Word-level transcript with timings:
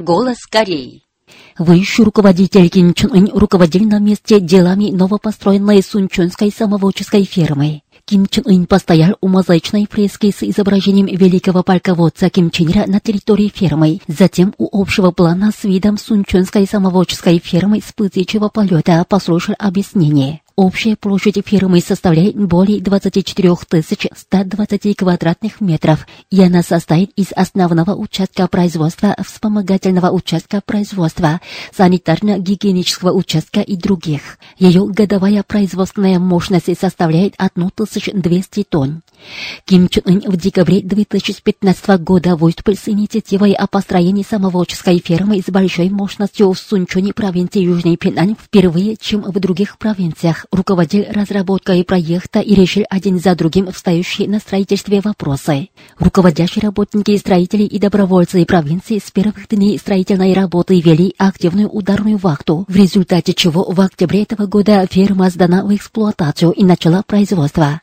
Голос 0.00 0.46
Кореи. 0.50 1.02
Высший 1.58 2.06
руководитель 2.06 2.70
Ким 2.70 2.94
Чен 2.94 3.12
Ын 3.12 3.30
руководил 3.34 3.84
на 3.84 3.98
месте 3.98 4.40
делами 4.40 4.90
новопостроенной 4.90 5.82
сунчонской 5.82 6.50
самоводческой 6.50 7.24
фермы. 7.24 7.82
Ким 8.06 8.26
Чен 8.26 8.44
Ын 8.46 8.64
постоял 8.64 9.18
у 9.20 9.28
мозаичной 9.28 9.86
фрески 9.90 10.32
с 10.34 10.42
изображением 10.42 11.04
великого 11.04 11.62
полководца 11.62 12.30
Ким 12.30 12.50
Чен 12.50 12.70
Ира 12.70 12.86
на 12.86 12.98
территории 12.98 13.52
фермы, 13.54 14.00
затем 14.08 14.54
у 14.56 14.80
общего 14.80 15.10
плана 15.10 15.52
с 15.54 15.64
видом 15.64 15.98
сунчонской 15.98 16.66
самоводческой 16.66 17.38
фермы 17.38 17.82
с 17.86 17.92
птичьего 17.92 18.48
полета 18.48 19.04
послушал 19.06 19.54
объяснение. 19.58 20.40
Общая 20.62 20.94
площадь 20.94 21.40
фермы 21.46 21.80
составляет 21.80 22.36
более 22.36 22.82
24 22.82 23.54
120 24.14 24.94
квадратных 24.94 25.62
метров, 25.62 26.06
и 26.30 26.42
она 26.42 26.62
состоит 26.62 27.12
из 27.16 27.32
основного 27.32 27.94
участка 27.94 28.46
производства, 28.46 29.16
вспомогательного 29.26 30.10
участка 30.10 30.60
производства, 30.60 31.40
санитарно-гигиенического 31.74 33.10
участка 33.10 33.62
и 33.62 33.74
других. 33.74 34.36
Ее 34.58 34.86
годовая 34.86 35.42
производственная 35.44 36.18
мощность 36.18 36.78
составляет 36.78 37.32
1200 37.38 38.64
тонн. 38.64 39.00
Ким 39.64 39.88
Чен 39.88 40.02
Ын 40.04 40.20
в 40.30 40.36
декабре 40.36 40.82
2015 40.82 42.02
года 42.02 42.36
выступил 42.36 42.76
с 42.76 42.86
инициативой 42.86 43.52
о 43.52 43.66
построении 43.66 44.26
самоводческой 44.28 44.98
фермы 44.98 45.40
с 45.40 45.50
большой 45.50 45.88
мощностью 45.88 46.52
в 46.52 46.58
Сунчоне 46.58 47.14
провинции 47.14 47.60
Южный 47.60 47.96
Пенань 47.96 48.36
впервые, 48.38 48.96
чем 49.00 49.22
в 49.22 49.38
других 49.40 49.78
провинциях 49.78 50.46
руководил 50.50 51.04
разработкой 51.10 51.84
проекта 51.84 52.40
и 52.40 52.54
решил 52.54 52.84
один 52.90 53.18
за 53.18 53.34
другим 53.34 53.70
встающие 53.70 54.28
на 54.28 54.40
строительстве 54.40 55.00
вопросы. 55.00 55.68
Руководящие 55.98 56.62
работники, 56.62 57.16
строители 57.16 57.62
и 57.62 57.78
добровольцы 57.78 58.44
провинции 58.44 58.98
с 58.98 59.10
первых 59.10 59.48
дней 59.48 59.78
строительной 59.78 60.32
работы 60.32 60.80
вели 60.80 61.14
активную 61.18 61.68
ударную 61.68 62.16
вахту, 62.16 62.64
в 62.68 62.76
результате 62.76 63.34
чего 63.34 63.64
в 63.64 63.80
октябре 63.80 64.22
этого 64.22 64.46
года 64.46 64.86
ферма 64.90 65.30
сдана 65.30 65.64
в 65.64 65.74
эксплуатацию 65.74 66.52
и 66.52 66.64
начала 66.64 67.02
производство. 67.02 67.80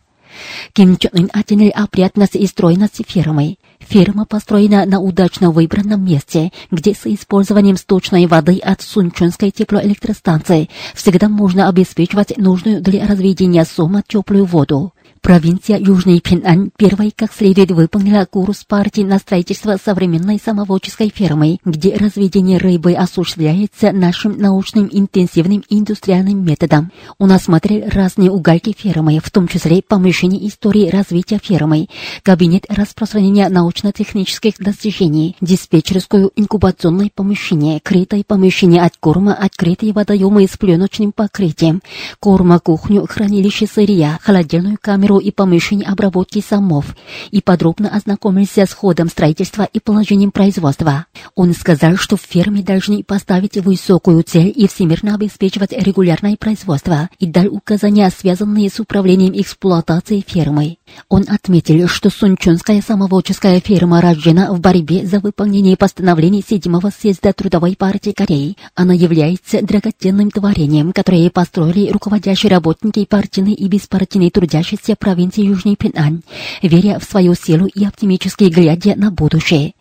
Ким 0.73 0.97
Чен 0.97 1.11
Ын 1.13 1.29
оценил 1.33 1.71
опрятность 1.73 2.35
и 2.35 2.45
стройность 2.45 3.01
фермы. 3.07 3.57
Ферма 3.89 4.25
построена 4.25 4.85
на 4.85 4.99
удачно 4.99 5.51
выбранном 5.51 6.03
месте, 6.03 6.51
где 6.71 6.93
с 6.93 7.05
использованием 7.05 7.77
сточной 7.77 8.25
воды 8.25 8.57
от 8.57 8.81
Сунчонской 8.81 9.49
теплоэлектростанции 9.51 10.69
всегда 10.93 11.29
можно 11.29 11.69
обеспечивать 11.69 12.37
нужную 12.37 12.81
для 12.81 13.07
разведения 13.07 13.63
сома 13.63 14.03
теплую 14.05 14.45
воду. 14.45 14.91
Провинция 15.27 15.77
Южный 15.77 16.21
Пенань 16.21 16.69
первой 16.77 17.11
как 17.13 17.33
следует 17.33 17.71
выполнила 17.71 18.23
курс 18.23 18.63
партии 18.63 19.01
на 19.01 19.17
строительство 19.17 19.75
современной 19.75 20.39
самоводческой 20.39 21.11
фермы, 21.13 21.57
где 21.65 21.97
разведение 21.97 22.57
рыбы 22.57 22.93
осуществляется 22.93 23.91
нашим 23.91 24.37
научным 24.37 24.87
интенсивным 24.89 25.65
индустриальным 25.67 26.45
методом. 26.45 26.93
Он 27.17 27.33
осмотрел 27.33 27.89
разные 27.89 28.31
угольки 28.31 28.71
фермы, 28.71 29.19
в 29.21 29.29
том 29.29 29.49
числе 29.49 29.81
помещение 29.81 30.47
истории 30.47 30.89
развития 30.89 31.41
фермы, 31.43 31.89
кабинет 32.23 32.63
распространения 32.69 33.49
научно-технических 33.49 34.53
достижений, 34.59 35.35
диспетчерскую 35.41 36.31
инкубационное 36.37 37.11
помещение, 37.13 37.81
крытое 37.81 38.23
помещение 38.23 38.81
от 38.81 38.95
корма, 38.95 39.33
открытые 39.33 39.91
водоемы 39.91 40.47
с 40.47 40.55
пленочным 40.55 41.11
покрытием, 41.11 41.81
корма 42.21 42.59
кухню, 42.59 43.05
хранилище 43.05 43.67
сырья, 43.67 44.19
холодильную 44.21 44.77
камеру 44.79 45.16
и 45.19 45.31
помещение 45.31 45.87
обработки 45.87 46.41
самов 46.41 46.95
и 47.31 47.41
подробно 47.41 47.89
ознакомился 47.89 48.65
с 48.65 48.73
ходом 48.73 49.09
строительства 49.09 49.63
и 49.63 49.79
положением 49.79 50.31
производства. 50.31 51.05
Он 51.35 51.53
сказал, 51.53 51.95
что 51.97 52.17
в 52.17 52.21
ферме 52.21 52.63
должны 52.63 53.03
поставить 53.03 53.57
высокую 53.57 54.23
цель 54.23 54.53
и 54.55 54.67
всемирно 54.67 55.15
обеспечивать 55.15 55.71
регулярное 55.71 56.37
производство 56.37 57.09
и 57.19 57.25
дал 57.25 57.47
указания, 57.47 58.09
связанные 58.09 58.69
с 58.69 58.79
управлением 58.79 59.33
эксплуатацией 59.39 60.23
фермы. 60.27 60.77
Он 61.09 61.25
отметил, 61.27 61.87
что 61.87 62.09
Сунчонская 62.09 62.81
самоводческая 62.81 63.59
ферма 63.59 64.01
рождена 64.01 64.53
в 64.53 64.59
борьбе 64.59 65.05
за 65.05 65.19
выполнение 65.19 65.77
постановлений 65.77 66.43
седьмого 66.47 66.89
съезда 66.89 67.33
Трудовой 67.33 67.75
партии 67.75 68.11
Кореи. 68.11 68.57
Она 68.75 68.93
является 68.93 69.61
драгоценным 69.61 70.31
творением, 70.31 70.91
которое 70.91 71.29
построили 71.29 71.91
руководящие 71.91 72.51
работники 72.51 73.05
партийные 73.05 73.55
и 73.55 73.67
беспартийные 73.67 74.31
трудящиеся 74.31 74.95
провинции 74.95 75.43
Южный 75.43 75.75
Пенань, 75.75 76.21
веря 76.61 76.99
в 76.99 77.03
свою 77.03 77.35
силу 77.35 77.67
и 77.67 77.85
оптимически 77.85 78.45
глядя 78.45 78.95
на 78.95 79.11
будущее. 79.11 79.73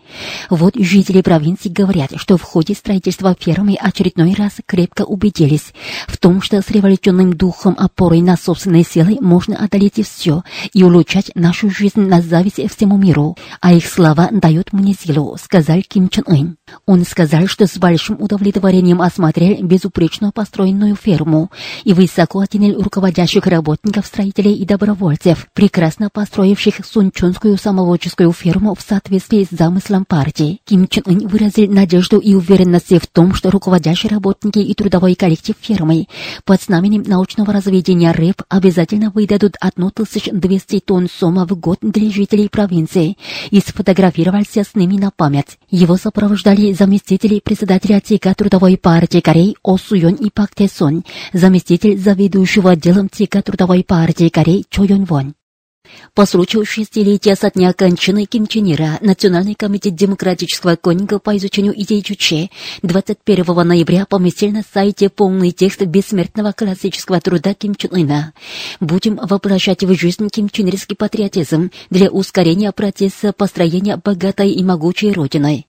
Вот 0.50 0.74
жители 0.76 1.22
провинции 1.22 1.68
говорят, 1.68 2.12
что 2.16 2.36
в 2.36 2.42
ходе 2.42 2.74
строительства 2.74 3.36
фермы 3.38 3.76
очередной 3.80 4.34
раз 4.34 4.52
крепко 4.66 5.02
убедились 5.02 5.72
в 6.06 6.18
том, 6.18 6.42
что 6.42 6.60
с 6.60 6.70
революционным 6.70 7.34
духом 7.34 7.74
опорой 7.78 8.20
на 8.20 8.36
собственные 8.36 8.84
силы 8.84 9.18
можно 9.20 9.56
одолеть 9.56 10.04
все 10.06 10.42
и 10.72 10.82
улучшать 10.82 11.30
нашу 11.34 11.70
жизнь 11.70 12.00
на 12.00 12.20
зависть 12.20 12.60
всему 12.70 12.96
миру. 12.96 13.36
А 13.60 13.72
их 13.72 13.86
слова 13.86 14.28
дают 14.30 14.72
мне 14.72 14.94
силу, 14.94 15.36
сказал 15.42 15.80
Ким 15.82 16.08
Чен 16.08 16.24
Ын. 16.26 16.56
Он 16.84 17.04
сказал, 17.04 17.46
что 17.46 17.66
с 17.66 17.76
большим 17.78 18.20
удовлетворением 18.20 19.00
осмотрел 19.00 19.62
безупречно 19.62 20.32
построенную 20.32 20.96
ферму 20.96 21.50
и 21.84 21.92
высоко 21.92 22.40
оценил 22.40 22.82
руководящих 22.82 23.46
работников, 23.46 24.06
строителей 24.06 24.54
и 24.54 24.64
добровольцев, 24.64 25.46
прекрасно 25.54 26.10
построивших 26.10 26.84
Сунчонскую 26.84 27.56
самоводческую 27.56 28.32
ферму 28.32 28.74
в 28.74 28.80
соответствии 28.80 29.44
с 29.44 29.56
замыслом 29.56 29.95
партии. 30.04 30.60
Ким 30.64 30.86
Чен 30.88 31.02
Ын 31.06 31.28
выразил 31.28 31.70
надежду 31.70 32.18
и 32.18 32.34
уверенность 32.34 32.92
в 32.92 33.06
том, 33.06 33.34
что 33.34 33.50
руководящие 33.50 34.10
работники 34.10 34.58
и 34.58 34.74
трудовой 34.74 35.14
коллектив 35.14 35.56
фермы 35.60 36.06
под 36.44 36.62
знаменем 36.62 37.02
научного 37.06 37.52
разведения 37.52 38.12
РЭП 38.12 38.42
обязательно 38.48 39.10
выдадут 39.10 39.56
1200 39.60 40.80
тонн 40.80 41.08
сома 41.08 41.46
в 41.46 41.58
год 41.58 41.78
для 41.80 42.10
жителей 42.10 42.48
провинции 42.48 43.16
и 43.50 43.60
сфотографировался 43.60 44.64
с 44.64 44.74
ними 44.74 44.96
на 44.96 45.10
память. 45.10 45.58
Его 45.70 45.96
сопровождали 45.96 46.72
заместители 46.72 47.40
председателя 47.40 48.00
ЦК 48.00 48.34
Трудовой 48.36 48.76
партии 48.76 49.20
Кореи 49.20 49.56
О 49.62 49.78
Суён 49.78 50.14
и 50.14 50.30
Пак 50.30 50.54
Те 50.54 50.68
Сон, 50.68 51.04
заместитель 51.32 51.98
заведующего 51.98 52.72
отделом 52.72 53.08
ЦК 53.10 53.42
Трудовой 53.42 53.84
партии 53.84 54.28
Кореи 54.28 54.64
Чо 54.68 54.84
Йон 54.84 55.04
Вон. 55.04 55.34
По 56.14 56.26
случаю 56.26 56.64
шестилетия 56.64 57.34
со 57.34 57.50
дня 57.50 57.72
кончины 57.72 58.24
Ким 58.24 58.46
Чен 58.46 58.72
Ира 58.72 58.98
Национальный 59.00 59.54
комитет 59.54 59.94
демократического 59.94 60.76
конника 60.76 61.18
по 61.18 61.36
изучению 61.36 61.78
идей 61.80 62.02
Чуче 62.02 62.50
21 62.82 63.66
ноября 63.66 64.06
поместил 64.06 64.50
на 64.50 64.62
сайте 64.62 65.08
полный 65.08 65.50
текст 65.50 65.82
бессмертного 65.82 66.52
классического 66.52 67.20
труда 67.20 67.54
Ким 67.54 67.74
Чен 67.74 67.94
Ына. 67.94 68.32
Будем 68.80 69.16
воплощать 69.16 69.84
в 69.84 69.94
жизнь 69.94 70.28
Ким 70.28 70.48
Чен 70.48 70.68
Ирский 70.68 70.96
патриотизм 70.96 71.70
для 71.90 72.08
ускорения 72.08 72.72
процесса 72.72 73.32
построения 73.32 73.96
богатой 74.02 74.50
и 74.50 74.64
могучей 74.64 75.12
Родины. 75.12 75.66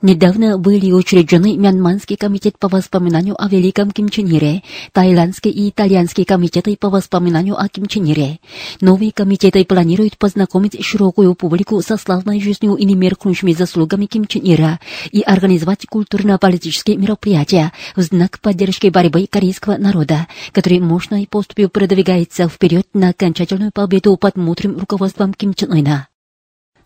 Недавно 0.00 0.58
были 0.58 0.92
учреждены 0.92 1.56
Мьянманский 1.56 2.16
комитет 2.16 2.56
по 2.56 2.68
воспоминанию 2.68 3.34
о 3.36 3.48
великом 3.48 3.90
Ким 3.90 4.08
Чен 4.08 4.28
Ире, 4.28 4.62
Таиландский 4.92 5.50
и 5.50 5.70
Итальянский 5.70 6.24
комитеты 6.24 6.76
по 6.76 6.88
воспоминанию 6.88 7.58
о 7.58 7.68
Ким 7.68 7.86
Чен 7.86 8.04
Ире. 8.04 8.38
Новые 8.80 9.10
комитеты 9.10 9.64
планируют 9.64 10.16
познакомить 10.16 10.84
широкую 10.84 11.34
публику 11.34 11.82
со 11.82 11.96
славной 11.96 12.40
жизнью 12.40 12.76
и 12.76 12.84
немеркнущими 12.84 13.52
заслугами 13.52 14.06
Ким 14.06 14.26
Чен 14.26 14.42
Ира 14.44 14.78
и 15.10 15.20
организовать 15.22 15.84
культурно-политические 15.86 16.96
мероприятия 16.96 17.72
в 17.96 18.02
знак 18.02 18.38
поддержки 18.38 18.86
борьбы 18.86 19.26
корейского 19.26 19.78
народа, 19.78 20.28
который 20.52 20.78
мощной 20.78 21.26
поступью 21.28 21.70
продвигается 21.70 22.48
вперед 22.48 22.86
на 22.94 23.08
окончательную 23.08 23.72
победу 23.72 24.16
под 24.16 24.36
мудрым 24.36 24.78
руководством 24.78 25.34
Ким 25.34 25.54
Чен 25.54 25.72
Ына. 25.72 26.08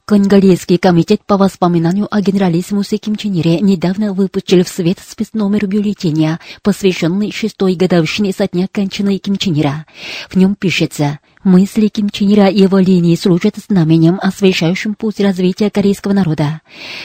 Конголийский 0.04 0.78
комитет 0.78 1.24
по 1.24 1.36
воспоминанию 1.36 2.08
о 2.10 2.20
генералиссимусе 2.20 2.96
Ким 2.96 3.14
Чен 3.14 3.34
Ире 3.34 3.60
недавно 3.60 4.12
выпустил 4.12 4.64
в 4.64 4.68
свет 4.68 4.98
спецномер 4.98 5.68
бюллетеня, 5.68 6.40
посвященный 6.62 7.30
шестой 7.30 7.76
годовщине 7.76 8.32
со 8.32 8.48
дня 8.48 8.66
кончины 8.70 9.18
Ким 9.18 9.36
Чен 9.36 9.60
Ира. 9.60 9.86
В 10.28 10.34
нем 10.34 10.56
пишется 10.56 11.20
Мысли 11.44 11.88
Ким 11.88 12.08
Чен 12.08 12.32
Ира 12.32 12.48
и 12.48 12.60
его 12.60 12.78
линии 12.78 13.16
служат 13.16 13.56
знаменем, 13.56 14.20
освещающим 14.22 14.94
путь 14.94 15.18
развития 15.18 15.70
корейского 15.70 16.12
народа. 16.12 16.60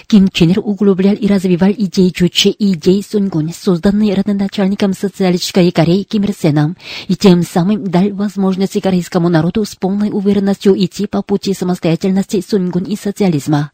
Ким 0.06 0.28
Чен 0.30 0.52
Ир 0.52 0.60
углублял 0.60 1.16
и 1.16 1.26
развивал 1.26 1.72
идеи 1.72 2.10
Чучи 2.10 2.50
и 2.50 2.74
идеи 2.74 3.02
Сунгун, 3.02 3.52
созданные 3.52 4.14
родоначальником 4.14 4.94
социалистической 4.94 5.72
Кореи 5.72 6.04
Ким 6.04 6.24
Ир 6.26 6.34
Сеном, 6.40 6.78
и 7.08 7.16
тем 7.16 7.42
самым 7.42 7.88
дал 7.88 8.10
возможность 8.12 8.80
корейскому 8.80 9.28
народу 9.28 9.66
с 9.66 9.76
полной 9.76 10.12
уверенностью 10.12 10.76
идти 10.78 11.08
по 11.08 11.24
пути 11.24 11.56
самостоятельности 11.56 12.44
Сунгун 12.48 12.84
и 12.84 12.96
социализма. 12.96 13.72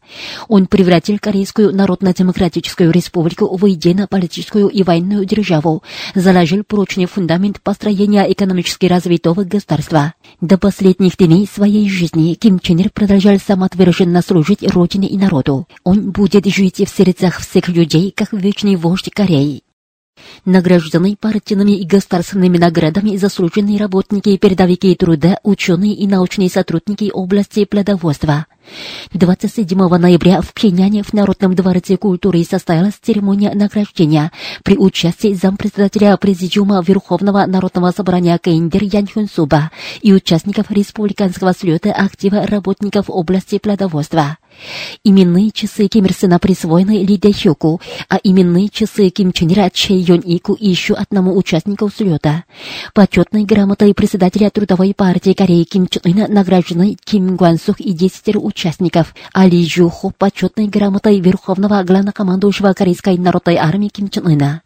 Он 0.48 0.66
превратил 0.66 1.18
Корейскую 1.20 1.74
Народно-Демократическую 1.74 2.90
Республику 2.90 3.54
в 3.54 3.66
едино-политическую 3.66 4.68
и 4.68 4.82
военную 4.82 5.26
державу, 5.26 5.82
заложил 6.14 6.64
прочный 6.64 7.04
фундамент 7.04 7.60
построения 7.60 8.24
экономически 8.32 8.86
развитого 8.86 9.44
государства. 9.44 10.14
До 10.40 10.58
последних 10.58 11.16
дней 11.16 11.46
своей 11.46 11.88
жизни 11.88 12.34
Ким 12.34 12.58
Чен 12.58 12.78
Ир 12.78 12.90
продолжал 12.90 13.38
самоотверженно 13.38 14.22
служить 14.22 14.62
Родине 14.62 15.08
и 15.08 15.16
народу. 15.16 15.66
Он 15.84 16.10
будет 16.10 16.46
жить 16.46 16.78
в 16.78 16.96
сердцах 16.96 17.40
всех 17.40 17.68
людей, 17.68 18.12
как 18.14 18.32
вечный 18.32 18.76
вождь 18.76 19.10
Кореи. 19.10 19.62
Награждены 20.44 21.16
партийными 21.16 21.72
и 21.72 21.86
государственными 21.86 22.58
наградами 22.58 23.16
заслуженные 23.16 23.78
работники 23.78 24.36
передовики 24.36 24.94
труда, 24.94 25.38
ученые 25.42 25.94
и 25.94 26.06
научные 26.06 26.50
сотрудники 26.50 27.10
области 27.12 27.64
плодоводства. 27.64 28.46
27 29.12 29.78
ноября 29.78 30.42
в 30.42 30.52
Пхеняне 30.52 31.02
в 31.02 31.12
Народном 31.14 31.54
дворце 31.54 31.96
культуры 31.96 32.44
состоялась 32.44 32.94
церемония 33.00 33.52
награждения 33.54 34.32
при 34.62 34.76
участии 34.76 35.32
зампредседателя 35.32 36.16
Президиума 36.16 36.82
Верховного 36.86 37.46
Народного 37.46 37.90
собрания 37.90 38.38
КНДР 38.38 38.82
Ян 38.84 39.06
Хюн 39.06 39.28
Суба 39.28 39.70
и 40.02 40.12
участников 40.12 40.70
республиканского 40.70 41.52
слета 41.52 41.92
актива 41.92 42.46
работников 42.46 43.06
области 43.08 43.58
плодоводства. 43.58 44.38
Именные 45.02 45.50
часы 45.50 45.88
Ким 45.88 46.04
Ир 46.06 46.12
Сена 46.12 46.38
присвоены 46.38 47.04
Ли 47.04 47.18
Дэхюку, 47.18 47.80
а 48.08 48.18
именные 48.22 48.68
часы 48.68 49.10
Ким 49.10 49.32
Чен 49.32 49.52
Ира 49.52 49.70
Чэй 49.70 50.00
Йон 50.00 50.20
Ику 50.20 50.54
и 50.54 50.68
еще 50.68 50.94
одному 50.94 51.36
участнику 51.36 51.90
слета. 51.90 52.44
Почетной 52.94 53.44
грамотой 53.44 53.94
председателя 53.94 54.50
Трудовой 54.50 54.94
партии 54.94 55.32
Кореи 55.32 55.64
Ким 55.64 55.86
Чен 55.86 56.02
Ына 56.04 56.28
награждены 56.28 56.96
Ким 57.04 57.36
Гуан 57.36 57.58
Сух 57.58 57.80
и 57.80 57.92
десятеро 57.92 58.38
участников, 58.38 59.14
а 59.32 59.46
Ли 59.46 59.66
Жуху 59.66 60.12
почетной 60.16 60.68
грамотой 60.68 61.20
Верховного 61.20 61.82
главнокомандующего 61.82 62.72
Корейской 62.72 63.18
народной 63.18 63.56
армии 63.56 63.88
Ким 63.88 64.08
Чен 64.08 64.26
Ына. 64.26 64.62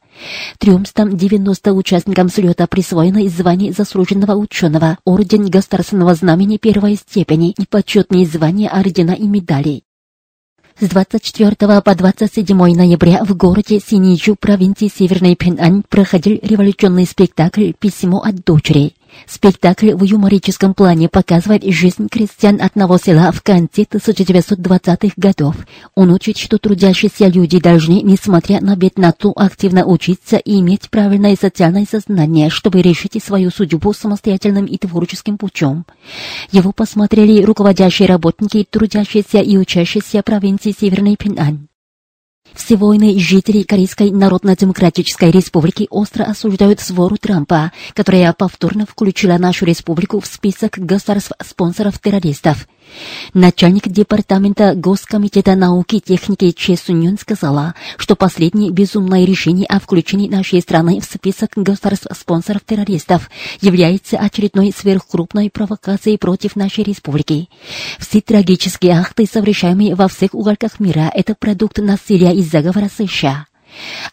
Трёмстам 0.59 1.17
90 1.17 1.73
участникам 1.73 2.29
слета 2.29 2.67
присвоено 2.67 3.29
звание 3.29 3.73
заслуженного 3.73 4.35
ученого, 4.35 4.99
орден 5.05 5.49
государственного 5.49 6.15
знамени 6.15 6.56
первой 6.56 6.97
степени 6.97 7.50
и 7.50 7.67
почетные 7.67 8.26
звания 8.26 8.69
ордена 8.69 9.12
и 9.12 9.26
медалей. 9.26 9.85
С 10.81 10.88
24 10.88 11.81
по 11.81 11.94
27 11.94 12.56
ноября 12.56 13.25
в 13.25 13.37
городе 13.37 13.81
Синичу, 13.81 14.37
провинции 14.37 14.88
Северной 14.88 15.35
Пенань, 15.35 15.82
проходил 15.88 16.38
революционный 16.41 17.05
спектакль 17.05 17.73
«Письмо 17.73 18.21
от 18.21 18.44
дочери». 18.44 18.94
Спектакль 19.26 19.93
в 19.93 20.02
юморическом 20.02 20.75
плане 20.75 21.08
показывает 21.08 21.64
жизнь 21.64 22.08
крестьян 22.08 22.60
одного 22.60 22.99
села 22.99 23.32
в 23.32 23.43
конце 23.43 23.82
1920-х 23.82 25.14
годов. 25.16 25.56
Он 25.94 26.10
учит, 26.10 26.38
что 26.38 26.58
трудящиеся 26.58 27.26
люди 27.26 27.60
должны, 27.60 28.02
несмотря 28.02 28.60
на 28.60 28.76
бедноту, 28.76 29.32
активно 29.37 29.84
учиться 29.84 30.37
и 30.37 30.60
иметь 30.60 30.90
правильное 30.90 31.37
социальное 31.40 31.87
сознание, 31.90 32.50
чтобы 32.50 32.82
решить 32.82 33.22
свою 33.22 33.50
судьбу 33.50 33.93
самостоятельным 33.93 34.66
и 34.66 34.76
творческим 34.78 35.38
путем. 35.38 35.84
Его 36.50 36.72
посмотрели 36.72 37.43
руководящие 37.43 38.08
работники, 38.08 38.66
трудящиеся 38.69 39.38
и 39.38 39.56
учащиеся 39.56 40.22
провинции 40.22 40.75
Северной 40.78 41.16
Пинань. 41.16 41.69
Все 42.55 42.77
войны 42.77 43.19
жители 43.19 43.62
Корейской 43.62 44.11
Народно-Демократической 44.11 45.31
Республики 45.31 45.87
остро 45.91 46.25
осуждают 46.25 46.81
свору 46.81 47.17
Трампа, 47.17 47.73
которая 47.95 48.33
повторно 48.33 48.87
включила 48.87 49.39
нашу 49.39 49.65
республику 49.65 50.21
в 50.21 50.27
список 50.27 50.79
государств-спонсоров 50.79 51.99
террористов. 51.99 52.67
Начальник 53.35 53.88
департамента 53.88 54.75
Госкомитета 54.75 55.55
науки 55.55 55.96
и 55.96 56.00
техники 56.00 56.50
Че 56.50 56.76
Суньон 56.76 57.19
сказала, 57.19 57.75
что 57.96 58.17
последнее 58.17 58.70
безумное 58.70 59.25
решение 59.25 59.67
о 59.67 59.81
включении 59.81 60.29
нашей 60.29 60.61
страны 60.61 61.00
в 61.00 61.05
список 61.05 61.50
государств-спонсоров 61.56 62.62
террористов 62.64 63.31
является 63.61 64.19
очередной 64.19 64.73
сверхкрупной 64.76 65.50
провокацией 65.50 66.19
против 66.19 66.56
нашей 66.56 66.85
республики. 66.85 67.49
Все 67.99 68.20
трагические 68.20 68.93
акты, 68.93 69.26
совершаемые 69.31 69.94
во 69.94 70.08
всех 70.08 70.35
уголках 70.35 70.81
мира, 70.81 71.11
это 71.14 71.35
продукт 71.35 71.79
насилия 71.79 72.35
и 72.35 72.43
заговора 72.43 72.88
США 72.88 73.46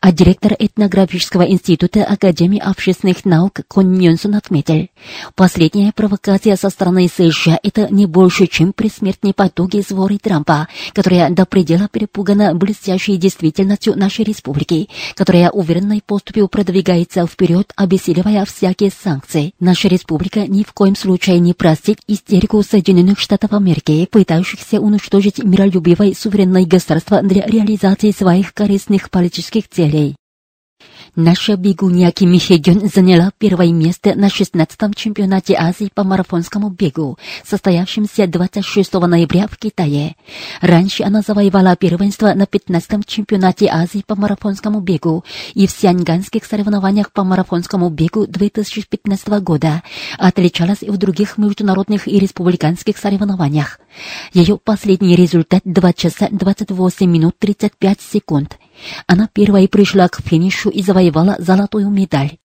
а 0.02 0.12
директор 0.12 0.56
этнографического 0.58 1.44
института 1.44 2.04
Академии 2.04 2.60
общественных 2.60 3.26
наук 3.26 3.62
Кон 3.68 3.92
Мюнсон 3.98 4.36
отметил, 4.36 4.88
последняя 5.36 5.92
провокация 5.94 6.56
со 6.56 6.70
стороны 6.70 7.08
США– 7.08 7.60
это 7.64 7.88
не 7.90 8.06
больше, 8.06 8.48
чем 8.48 8.74
предсмертные 8.74 9.34
потуги 9.34 9.82
своры 9.82 10.18
Трампа, 10.18 10.68
которая 10.94 11.30
до 11.30 11.46
предела 11.46 11.88
перепугана 11.88 12.54
блестящей 12.54 13.18
действительностью 13.18 13.98
нашей 13.98 14.26
республики, 14.26 14.90
которая 15.16 15.50
уверенной 15.50 16.02
поступью 16.06 16.48
продвигается 16.48 17.26
вперед, 17.26 17.72
обессиливая 17.76 18.46
всякие 18.46 18.92
санкции. 18.92 19.54
Наша 19.60 19.88
республика 19.88 20.48
ни 20.48 20.64
в 20.64 20.74
коем 20.74 20.96
случае 20.96 21.40
не 21.40 21.54
простит 21.54 22.00
истерику 22.08 22.62
Соединенных 22.62 23.20
Штатов 23.20 23.54
Америки, 23.54 24.08
пытающихся 24.12 24.80
уничтожить 24.80 25.44
миролюбивое 25.44 26.14
суверенное 26.14 26.66
государство 26.66 27.22
для 27.22 27.46
реализации 27.46 28.12
своих 28.12 28.54
корыстных 28.54 29.10
политических 29.10 29.55
политических 29.56 29.70
целей. 29.70 30.16
Наша 31.16 31.56
бегунья 31.56 32.12
Ким 32.12 32.38
Хедюн 32.38 32.90
заняла 32.94 33.32
первое 33.38 33.72
место 33.72 34.16
на 34.16 34.28
16-м 34.28 34.94
чемпионате 34.94 35.56
Азии 35.58 35.90
по 35.94 36.04
марафонскому 36.04 36.70
бегу, 36.70 37.18
состоявшемся 37.46 38.28
26 38.28 38.94
ноября 38.96 39.48
в 39.48 39.58
Китае. 39.58 40.18
Раньше 40.60 41.04
она 41.04 41.22
завоевала 41.22 41.78
первенство 41.78 42.34
на 42.34 42.44
15-м 42.44 43.04
чемпионате 43.04 43.68
Азии 43.68 44.04
по 44.06 44.16
марафонскому 44.16 44.82
бегу 44.82 45.24
и 45.54 45.68
в 45.68 45.72
сианганских 45.72 46.44
соревнованиях 46.44 47.14
по 47.14 47.24
марафонскому 47.24 47.90
бегу 47.90 48.28
2015 48.28 49.28
года, 49.42 49.84
отличалась 50.18 50.82
и 50.82 50.90
в 50.90 50.98
других 50.98 51.38
международных 51.38 52.10
и 52.10 52.20
республиканских 52.20 52.98
соревнованиях. 52.98 53.80
Ее 54.34 54.58
последний 54.58 55.16
результат 55.16 55.62
2 55.64 55.94
часа 55.94 56.28
28 56.30 57.10
минут 57.10 57.40
35 57.40 58.02
секунд. 58.02 58.58
Она 59.08 59.30
первой 59.32 59.68
пришла 59.68 60.08
к 60.08 60.22
финишу 60.22 60.70
и 60.70 60.82
завоевала 60.82 61.36
золотую 61.40 61.90
медаль. 61.90 62.38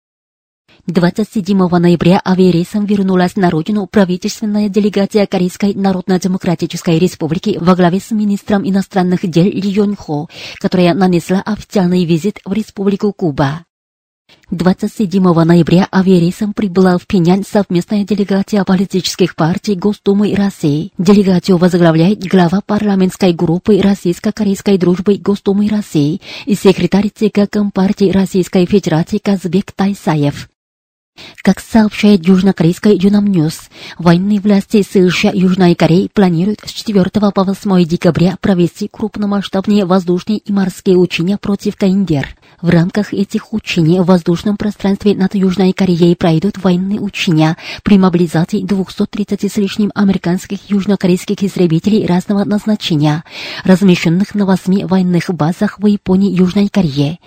27 0.87 1.69
ноября 1.69 2.21
авиарейсом 2.25 2.87
вернулась 2.87 3.37
на 3.37 3.51
родину 3.51 3.87
правительственная 3.87 4.69
делегация 4.69 5.27
Корейской 5.27 5.75
Народно-Демократической 5.75 6.99
Республики 6.99 7.59
во 7.61 7.77
главе 7.77 8.01
с 8.01 8.11
министром 8.11 8.69
иностранных 8.69 9.29
дел 9.29 9.45
Ли 9.45 9.69
Йон 9.69 9.97
которая 10.59 10.95
нанесла 10.95 11.43
официальный 11.43 12.05
визит 12.05 12.41
в 12.45 12.53
Республику 12.53 13.13
Куба. 13.13 13.65
27 14.51 15.23
ноября 15.23 15.87
авиарейсом 15.93 16.53
прибыла 16.53 16.99
в 16.99 17.07
Пхеньян 17.07 17.45
совместная 17.49 18.05
делегация 18.05 18.65
политических 18.65 19.37
партий 19.37 19.77
Госдумы 19.77 20.35
России. 20.35 20.93
Делегацию 20.99 21.57
возглавляет 21.57 22.25
глава 22.27 22.61
парламентской 22.61 23.33
группы 23.33 23.81
Российско-Корейской 23.81 24.77
дружбы 24.77 25.17
Госдумы 25.17 25.69
России 25.69 26.21
и 26.47 26.55
секретарь 26.55 27.11
ЦК 27.15 27.49
Компартии 27.49 28.11
Российской 28.11 28.67
Федерации 28.67 29.19
Казбек 29.19 29.73
Тайсаев. 29.73 30.49
Как 31.43 31.59
сообщает 31.59 32.27
южнокорейская 32.27 32.93
Ёнхап 32.93 33.27
Ньюс, 33.27 33.71
военные 33.99 34.41
власти 34.41 34.83
США 34.83 35.31
Южной 35.33 35.75
Кореи 35.75 36.11
планируют 36.13 36.61
с 36.65 36.71
4 36.71 37.11
по 37.11 37.45
8 37.45 37.85
декабря 37.85 38.37
провести 38.41 38.89
крупномасштабные 38.89 39.87
воздушные 39.87 40.39
и 40.39 40.53
морские 40.53 40.97
учения 40.97 41.39
против 41.39 41.77
КНДР. 41.77 42.37
В 42.61 42.69
рамках 42.69 43.15
этих 43.15 43.55
учений 43.55 44.01
в 44.01 44.05
воздушном 44.05 44.59
пространстве 44.59 45.15
над 45.15 45.35
Южной 45.35 45.73
Кореей 45.73 46.15
пройдут 46.15 46.59
военные 46.59 47.01
учения 47.01 47.57
при 47.83 47.97
мобилизации 47.97 48.61
230 48.61 49.51
с 49.51 49.57
лишним 49.57 49.91
американских 49.95 50.69
южнокорейских 50.69 51.43
истребителей 51.43 52.05
разного 52.05 52.45
назначения, 52.45 53.25
размещенных 53.65 54.35
на 54.35 54.45
восьми 54.45 54.85
военных 54.85 55.31
базах 55.31 55.79
в 55.79 55.87
Японии 55.87 56.33
и 56.33 56.37
Южной 56.37 56.69
Корее. 56.69 57.19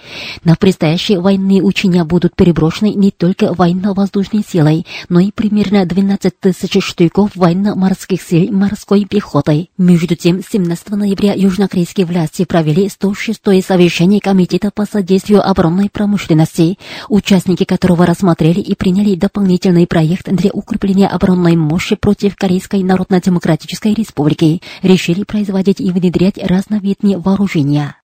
На 0.43 0.55
предстоящие 0.55 1.19
военные 1.19 1.63
учения 1.63 2.03
будут 2.03 2.35
переброшены 2.35 2.93
не 2.93 3.09
только 3.09 3.53
военно-воздушной 3.73 4.43
силой, 4.47 4.85
но 5.09 5.19
и 5.19 5.31
примерно 5.31 5.85
12 5.85 6.39
тысяч 6.39 6.83
штыков 6.83 7.31
военно-морских 7.35 8.21
сил 8.21 8.51
морской 8.51 9.05
пехотой. 9.05 9.69
Между 9.77 10.15
тем, 10.15 10.41
17 10.43 10.89
ноября 10.91 11.33
южнокорейские 11.33 12.05
власти 12.05 12.45
провели 12.45 12.87
106-е 12.87 13.61
совещание 13.61 14.21
Комитета 14.21 14.71
по 14.71 14.85
содействию 14.85 15.47
оборонной 15.47 15.89
промышленности, 15.89 16.77
участники 17.09 17.63
которого 17.63 18.05
рассмотрели 18.05 18.59
и 18.59 18.75
приняли 18.75 19.15
дополнительный 19.15 19.87
проект 19.87 20.29
для 20.29 20.51
укрепления 20.51 21.07
оборонной 21.07 21.55
мощи 21.55 21.95
против 21.95 22.35
Корейской 22.35 22.83
Народно-Демократической 22.83 23.93
Республики, 23.93 24.61
решили 24.81 25.23
производить 25.23 25.81
и 25.81 25.91
внедрять 25.91 26.37
разновидные 26.37 27.17
вооружения. 27.17 27.95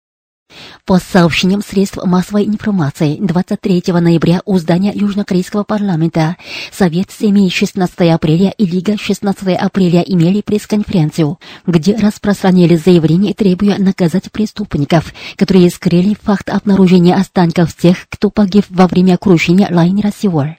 По 0.89 0.97
сообщениям 0.97 1.61
средств 1.61 2.03
массовой 2.03 2.45
информации, 2.45 3.17
23 3.19 3.83
ноября 3.93 4.41
у 4.45 4.57
здания 4.57 4.91
Южнокорейского 4.91 5.63
парламента 5.63 6.35
Совет 6.71 7.11
семьи 7.11 7.47
16 7.47 8.11
апреля 8.11 8.49
и 8.57 8.65
Лига 8.65 8.97
16 8.97 9.55
апреля 9.55 10.01
имели 10.01 10.41
пресс-конференцию, 10.41 11.37
где 11.67 11.95
распространили 11.95 12.75
заявление, 12.75 13.35
требуя 13.35 13.77
наказать 13.77 14.31
преступников, 14.31 15.13
которые 15.35 15.69
скрыли 15.69 16.17
факт 16.19 16.49
обнаружения 16.49 17.15
останков 17.15 17.75
тех, 17.75 18.07
кто 18.09 18.31
погиб 18.31 18.65
во 18.69 18.87
время 18.87 19.17
крушения 19.17 19.67
лайнера 19.69 20.11
«Сеуль». 20.17 20.55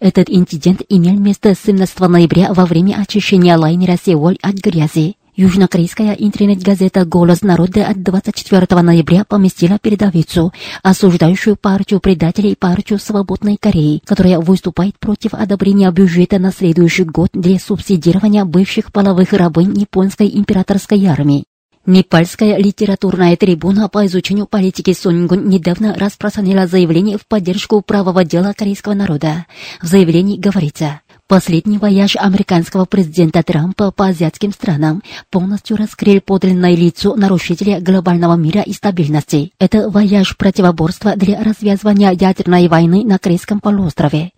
Этот 0.00 0.30
инцидент 0.30 0.80
имел 0.88 1.18
место 1.18 1.54
17 1.54 1.98
ноября 2.00 2.54
во 2.54 2.64
время 2.64 2.94
очищения 2.94 3.58
лайнера 3.58 3.98
«Сеуль» 4.02 4.38
от 4.40 4.54
грязи. 4.54 5.16
Южнокорейская 5.36 6.14
интернет-газета 6.14 7.04
«Голос 7.04 7.42
народа» 7.42 7.86
от 7.86 8.02
24 8.02 8.80
ноября 8.80 9.26
поместила 9.26 9.78
передовицу, 9.78 10.50
осуждающую 10.82 11.56
партию 11.56 12.00
предателей 12.00 12.52
и 12.52 12.56
партию 12.56 12.98
Свободной 12.98 13.58
Кореи, 13.60 14.00
которая 14.06 14.40
выступает 14.40 14.98
против 14.98 15.34
одобрения 15.34 15.90
бюджета 15.90 16.38
на 16.38 16.52
следующий 16.52 17.04
год 17.04 17.28
для 17.34 17.58
субсидирования 17.58 18.46
бывших 18.46 18.90
половых 18.90 19.34
рабынь 19.34 19.78
японской 19.78 20.26
императорской 20.26 21.04
армии. 21.04 21.44
Непальская 21.84 22.56
литературная 22.56 23.36
трибуна 23.36 23.88
по 23.88 24.06
изучению 24.06 24.46
политики 24.46 24.92
Сунгун 24.92 25.48
недавно 25.48 25.94
распространила 25.94 26.66
заявление 26.66 27.18
в 27.18 27.28
поддержку 27.28 27.80
правого 27.80 28.24
дела 28.24 28.54
корейского 28.56 28.94
народа. 28.94 29.46
В 29.80 29.86
заявлении 29.86 30.36
говорится, 30.36 31.02
Последний 31.28 31.78
вояж 31.78 32.14
американского 32.14 32.84
президента 32.84 33.42
Трампа 33.42 33.90
по 33.90 34.06
азиатским 34.06 34.52
странам 34.52 35.02
полностью 35.28 35.76
раскрыл 35.76 36.20
подлинное 36.20 36.76
лицо 36.76 37.16
нарушителя 37.16 37.80
глобального 37.80 38.36
мира 38.36 38.60
и 38.60 38.72
стабильности. 38.72 39.50
Это 39.58 39.90
вояж 39.90 40.36
противоборства 40.36 41.16
для 41.16 41.42
развязывания 41.42 42.12
ядерной 42.12 42.68
войны 42.68 43.02
на 43.04 43.18
Корейском 43.18 43.58
полуострове. 43.58 44.30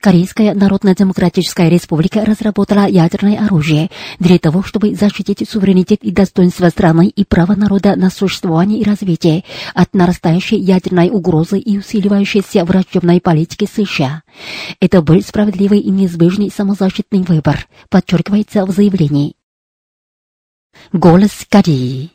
Корейская 0.00 0.52
Народно-Демократическая 0.54 1.68
Республика 1.68 2.24
разработала 2.24 2.88
ядерное 2.88 3.38
оружие 3.38 3.88
для 4.18 4.40
того, 4.40 4.64
чтобы 4.64 4.96
защитить 4.96 5.48
суверенитет 5.48 6.02
и 6.02 6.10
достоинство 6.10 6.68
страны 6.70 7.06
и 7.06 7.24
право 7.24 7.54
народа 7.54 7.94
на 7.94 8.10
существование 8.10 8.80
и 8.80 8.84
развитие 8.84 9.44
от 9.74 9.94
нарастающей 9.94 10.58
ядерной 10.58 11.08
угрозы 11.08 11.60
и 11.60 11.78
усиливающейся 11.78 12.64
враждебной 12.64 13.20
политики 13.20 13.68
США. 13.72 14.22
Это 14.80 15.02
был 15.02 15.22
справедливый 15.22 15.78
и 15.78 15.90
неизбежный 15.90 16.31
самозащитный 16.50 17.22
выбор, 17.22 17.68
подчеркивается 17.88 18.64
в 18.66 18.70
заявлении. 18.70 19.34
Голос 20.92 21.46
Кореи 21.48 22.10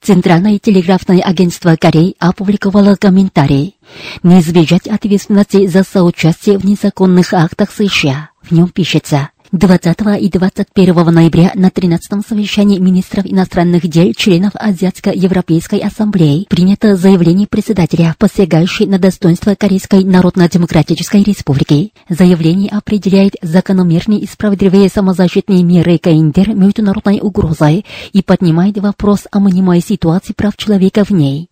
Центральное 0.00 0.58
телеграфное 0.58 1.20
агентство 1.20 1.76
Кореи 1.76 2.16
опубликовало 2.18 2.96
комментарий 2.96 3.76
«Не 4.24 4.40
избежать 4.40 4.88
ответственности 4.88 5.66
за 5.68 5.84
соучастие 5.84 6.58
в 6.58 6.64
незаконных 6.64 7.32
актах 7.32 7.70
США». 7.70 8.30
В 8.42 8.50
нем 8.50 8.68
пишется– 8.68 9.30
20 9.52 9.98
и 10.18 10.30
21 10.30 10.94
ноября 11.12 11.52
на 11.54 11.66
13-м 11.66 12.24
совещании 12.26 12.78
министров 12.78 13.26
иностранных 13.26 13.86
дел 13.86 14.14
членов 14.14 14.52
Азиатско-Европейской 14.54 15.78
ассамблеи 15.80 16.46
принято 16.48 16.96
заявление 16.96 17.46
председателя, 17.46 18.16
посягающее 18.18 18.88
на 18.88 18.98
достоинство 18.98 19.54
Корейской 19.54 20.04
Народно-Демократической 20.04 21.22
Республики. 21.22 21.92
Заявление 22.08 22.70
определяет 22.70 23.34
закономерные 23.42 24.20
и 24.20 24.26
справедливые 24.26 24.88
самозащитные 24.88 25.62
меры 25.62 25.98
КНДР 25.98 26.54
международной 26.54 27.20
угрозой 27.20 27.84
и 28.14 28.22
поднимает 28.22 28.78
вопрос 28.78 29.26
о 29.30 29.38
мнимой 29.38 29.80
ситуации 29.80 30.32
прав 30.32 30.56
человека 30.56 31.04
в 31.04 31.10
ней. 31.10 31.50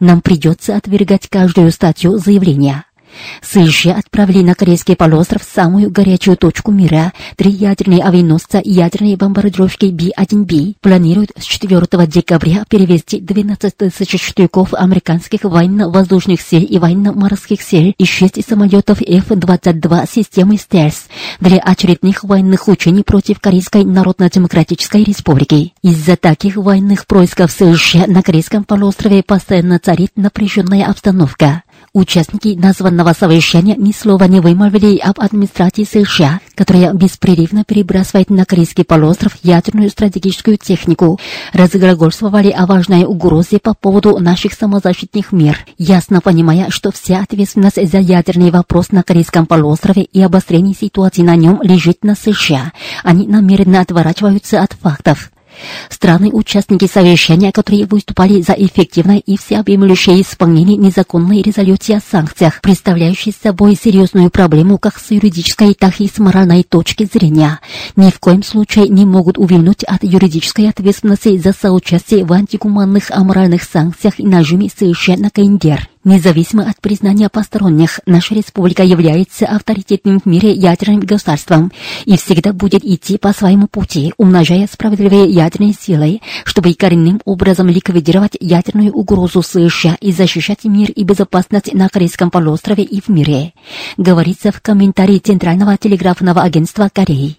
Нам 0.00 0.22
придется 0.22 0.76
отвергать 0.76 1.28
каждую 1.28 1.70
статью 1.72 2.16
заявления. 2.16 2.86
США 3.42 3.96
отправили 3.96 4.42
на 4.42 4.54
Корейский 4.54 4.96
полуостров 4.96 5.42
самую 5.42 5.90
горячую 5.90 6.36
точку 6.36 6.72
мира. 6.72 7.12
Три 7.36 7.50
ядерные 7.50 8.02
авианосца 8.02 8.58
и 8.58 8.70
ядерные 8.70 9.16
бомбардировки 9.16 9.86
B-1B 9.86 10.76
планируют 10.80 11.32
с 11.38 11.44
4 11.44 12.06
декабря 12.06 12.64
перевести 12.68 13.20
12 13.20 13.76
тысяч 13.76 14.22
штыков 14.22 14.74
американских 14.74 15.44
военно-воздушных 15.44 16.40
сил 16.40 16.62
и 16.62 16.78
военно-морских 16.78 17.62
сил 17.62 17.94
и 17.96 18.04
6 18.04 18.46
самолетов 18.46 19.00
F-22 19.00 20.10
системы 20.10 20.56
«Стелс» 20.56 21.06
для 21.40 21.58
очередных 21.58 22.24
военных 22.24 22.68
учений 22.68 23.02
против 23.02 23.40
Корейской 23.40 23.84
Народно-Демократической 23.84 25.04
Республики. 25.04 25.72
Из-за 25.82 26.16
таких 26.16 26.56
военных 26.56 27.06
происков 27.06 27.52
США 27.52 28.06
на 28.06 28.22
Корейском 28.22 28.64
полуострове 28.64 29.22
постоянно 29.22 29.78
царит 29.78 30.12
напряженная 30.16 30.86
обстановка. 30.86 31.62
Участники 31.94 32.58
названного 32.60 33.12
совещания 33.12 33.76
ни 33.76 33.92
слова 33.92 34.24
не 34.24 34.40
вымолвили 34.40 34.98
об 34.98 35.20
администрации 35.20 35.84
США, 35.84 36.40
которая 36.56 36.92
беспрерывно 36.92 37.62
перебрасывает 37.62 38.30
на 38.30 38.44
Корейский 38.44 38.84
полуостров 38.84 39.36
ядерную 39.44 39.90
стратегическую 39.90 40.56
технику, 40.56 41.20
разглагольствовали 41.52 42.50
о 42.50 42.66
важной 42.66 43.04
угрозе 43.04 43.60
по 43.60 43.74
поводу 43.74 44.18
наших 44.18 44.54
самозащитных 44.54 45.30
мер, 45.30 45.64
ясно 45.78 46.20
понимая, 46.20 46.68
что 46.70 46.90
вся 46.90 47.20
ответственность 47.20 47.88
за 47.88 47.98
ядерный 47.98 48.50
вопрос 48.50 48.90
на 48.90 49.04
Корейском 49.04 49.46
полуострове 49.46 50.02
и 50.02 50.20
обострение 50.20 50.74
ситуации 50.74 51.22
на 51.22 51.36
нем 51.36 51.62
лежит 51.62 52.02
на 52.02 52.16
США. 52.16 52.72
Они 53.04 53.28
намеренно 53.28 53.80
отворачиваются 53.80 54.60
от 54.60 54.72
фактов. 54.72 55.30
Страны-участники 55.88 56.86
совещания, 56.86 57.52
которые 57.52 57.86
выступали 57.86 58.40
за 58.40 58.52
эффективное 58.52 59.18
и 59.18 59.36
всеобъемлющее 59.36 60.20
исполнение 60.20 60.76
незаконной 60.76 61.42
резолюции 61.42 61.94
о 61.94 62.00
санкциях, 62.00 62.60
представляющей 62.60 63.32
собой 63.32 63.76
серьезную 63.76 64.30
проблему 64.30 64.78
как 64.78 64.98
с 64.98 65.10
юридической, 65.10 65.74
так 65.74 66.00
и 66.00 66.08
с 66.08 66.18
моральной 66.18 66.62
точки 66.62 67.08
зрения, 67.10 67.60
ни 67.96 68.10
в 68.10 68.18
коем 68.18 68.42
случае 68.42 68.88
не 68.88 69.04
могут 69.04 69.38
увильнуть 69.38 69.84
от 69.84 70.02
юридической 70.02 70.68
ответственности 70.68 71.38
за 71.38 71.52
соучастие 71.52 72.24
в 72.24 72.32
антигуманных 72.32 73.10
аморальных 73.10 73.62
санкциях 73.62 74.18
и 74.18 74.26
нажиме 74.26 74.68
на 75.16 75.30
КНДР. 75.30 75.93
Независимо 76.04 76.68
от 76.68 76.78
признания 76.82 77.30
посторонних, 77.30 77.98
наша 78.04 78.34
республика 78.34 78.82
является 78.82 79.46
авторитетным 79.46 80.20
в 80.20 80.26
мире 80.26 80.52
ядерным 80.52 81.00
государством 81.00 81.72
и 82.04 82.18
всегда 82.18 82.52
будет 82.52 82.84
идти 82.84 83.16
по 83.16 83.32
своему 83.32 83.68
пути, 83.68 84.12
умножая 84.18 84.68
справедливые 84.70 85.30
ядерные 85.30 85.72
силы, 85.72 86.20
чтобы 86.44 86.74
коренным 86.74 87.22
образом 87.24 87.68
ликвидировать 87.68 88.36
ядерную 88.38 88.92
угрозу 88.92 89.42
США 89.42 89.96
и 89.98 90.12
защищать 90.12 90.64
мир 90.64 90.90
и 90.90 91.04
безопасность 91.04 91.72
на 91.72 91.88
Корейском 91.88 92.30
полуострове 92.30 92.84
и 92.84 93.00
в 93.00 93.08
мире, 93.08 93.54
говорится 93.96 94.52
в 94.52 94.60
комментарии 94.60 95.18
Центрального 95.18 95.78
телеграфного 95.78 96.42
агентства 96.42 96.90
Кореи. 96.92 97.38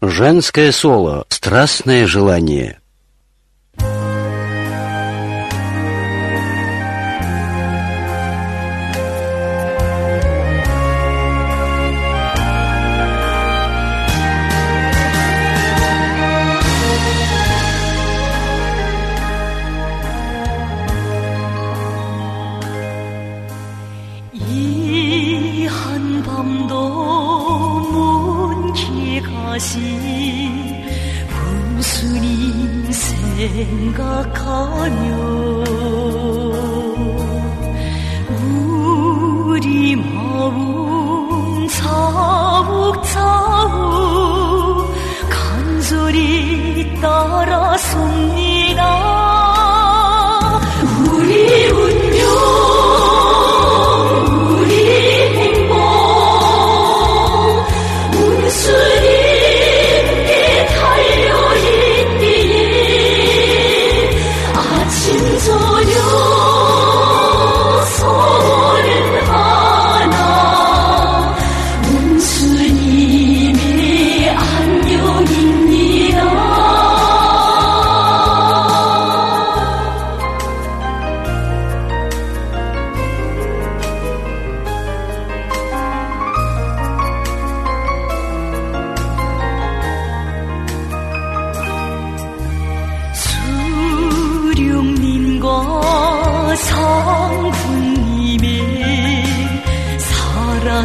Женское 0.00 0.70
соло. 0.70 1.24
Страстное 1.28 2.06
желание. 2.06 2.78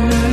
one. 0.02 0.33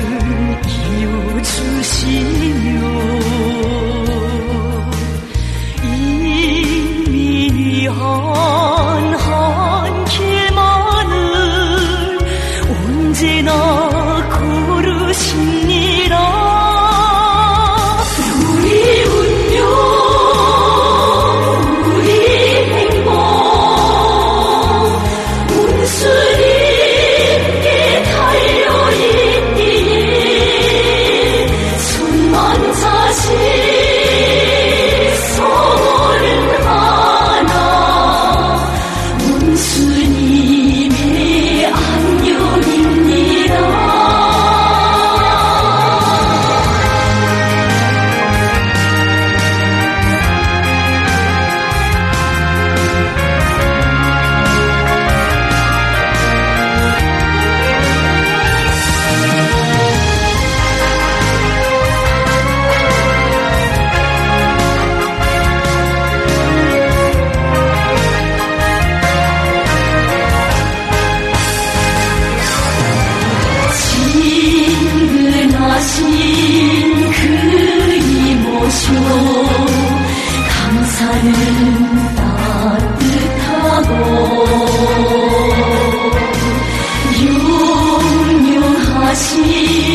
assim. 89.11 89.90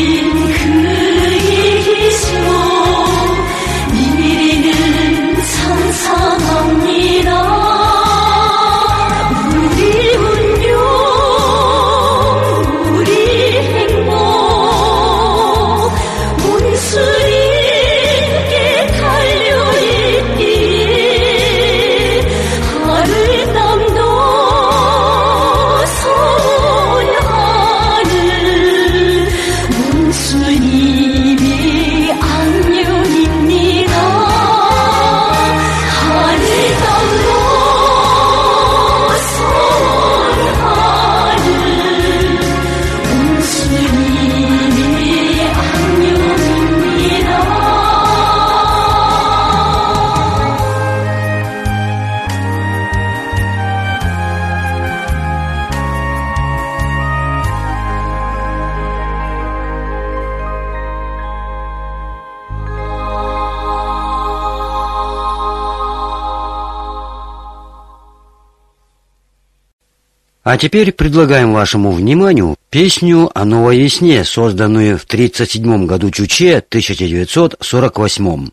А 70.46 70.56
теперь 70.58 70.92
предлагаем 70.92 71.52
вашему 71.52 71.90
вниманию 71.90 72.54
песню 72.70 73.32
о 73.34 73.44
новой 73.44 73.80
весне, 73.80 74.22
созданную 74.22 74.96
в 74.96 75.02
1937 75.02 75.86
году 75.86 76.12
Чуче 76.12 76.58
1948. 76.58 78.50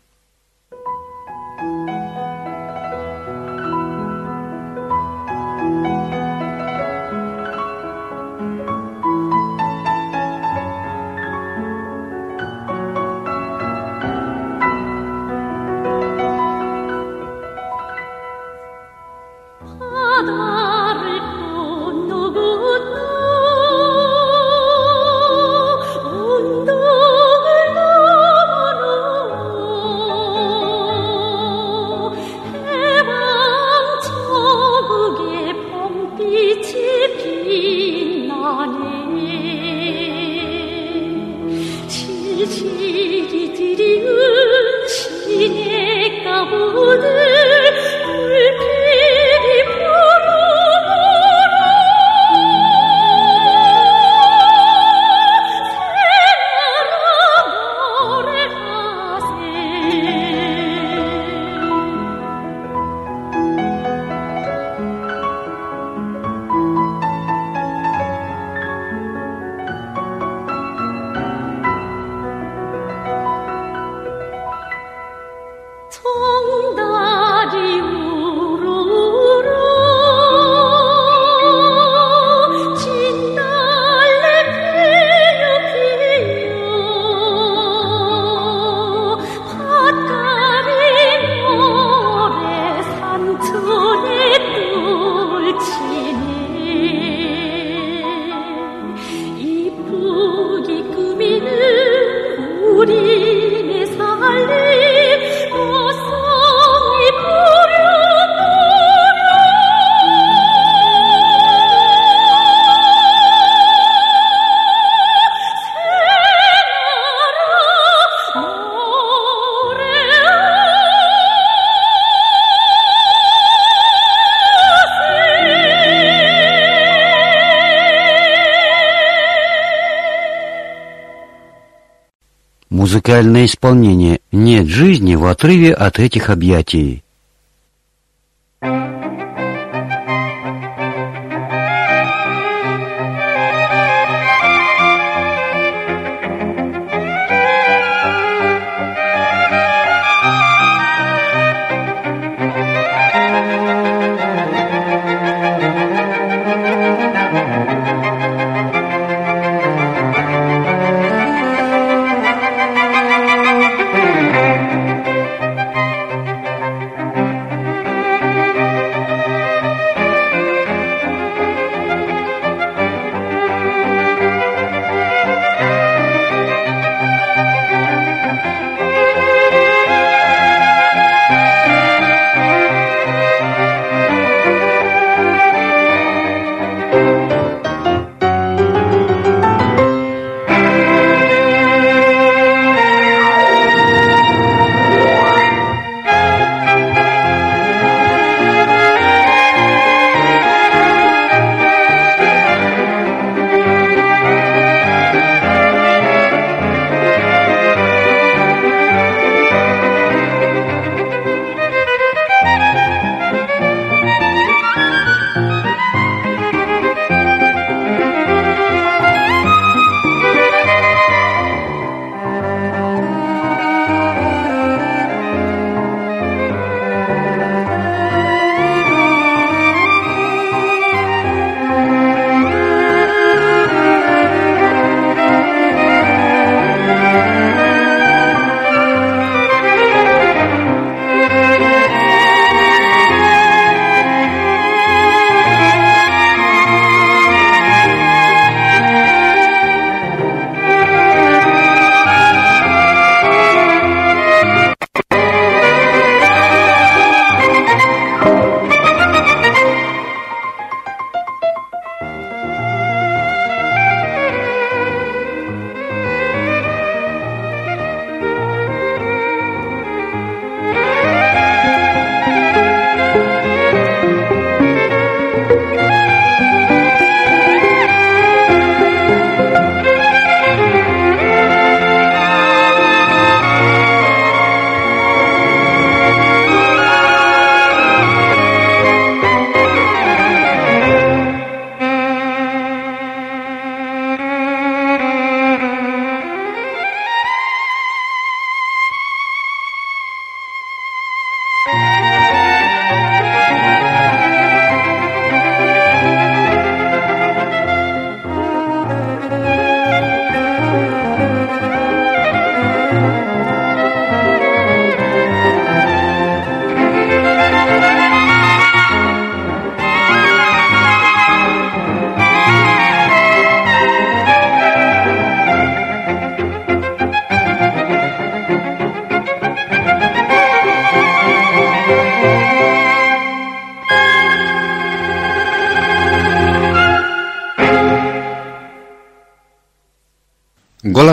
Музыкальное 132.94 133.46
исполнение 133.46 134.20
«Нет 134.30 134.68
жизни» 134.68 135.16
в 135.16 135.26
отрыве 135.26 135.74
от 135.74 135.98
этих 135.98 136.30
объятий. 136.30 137.03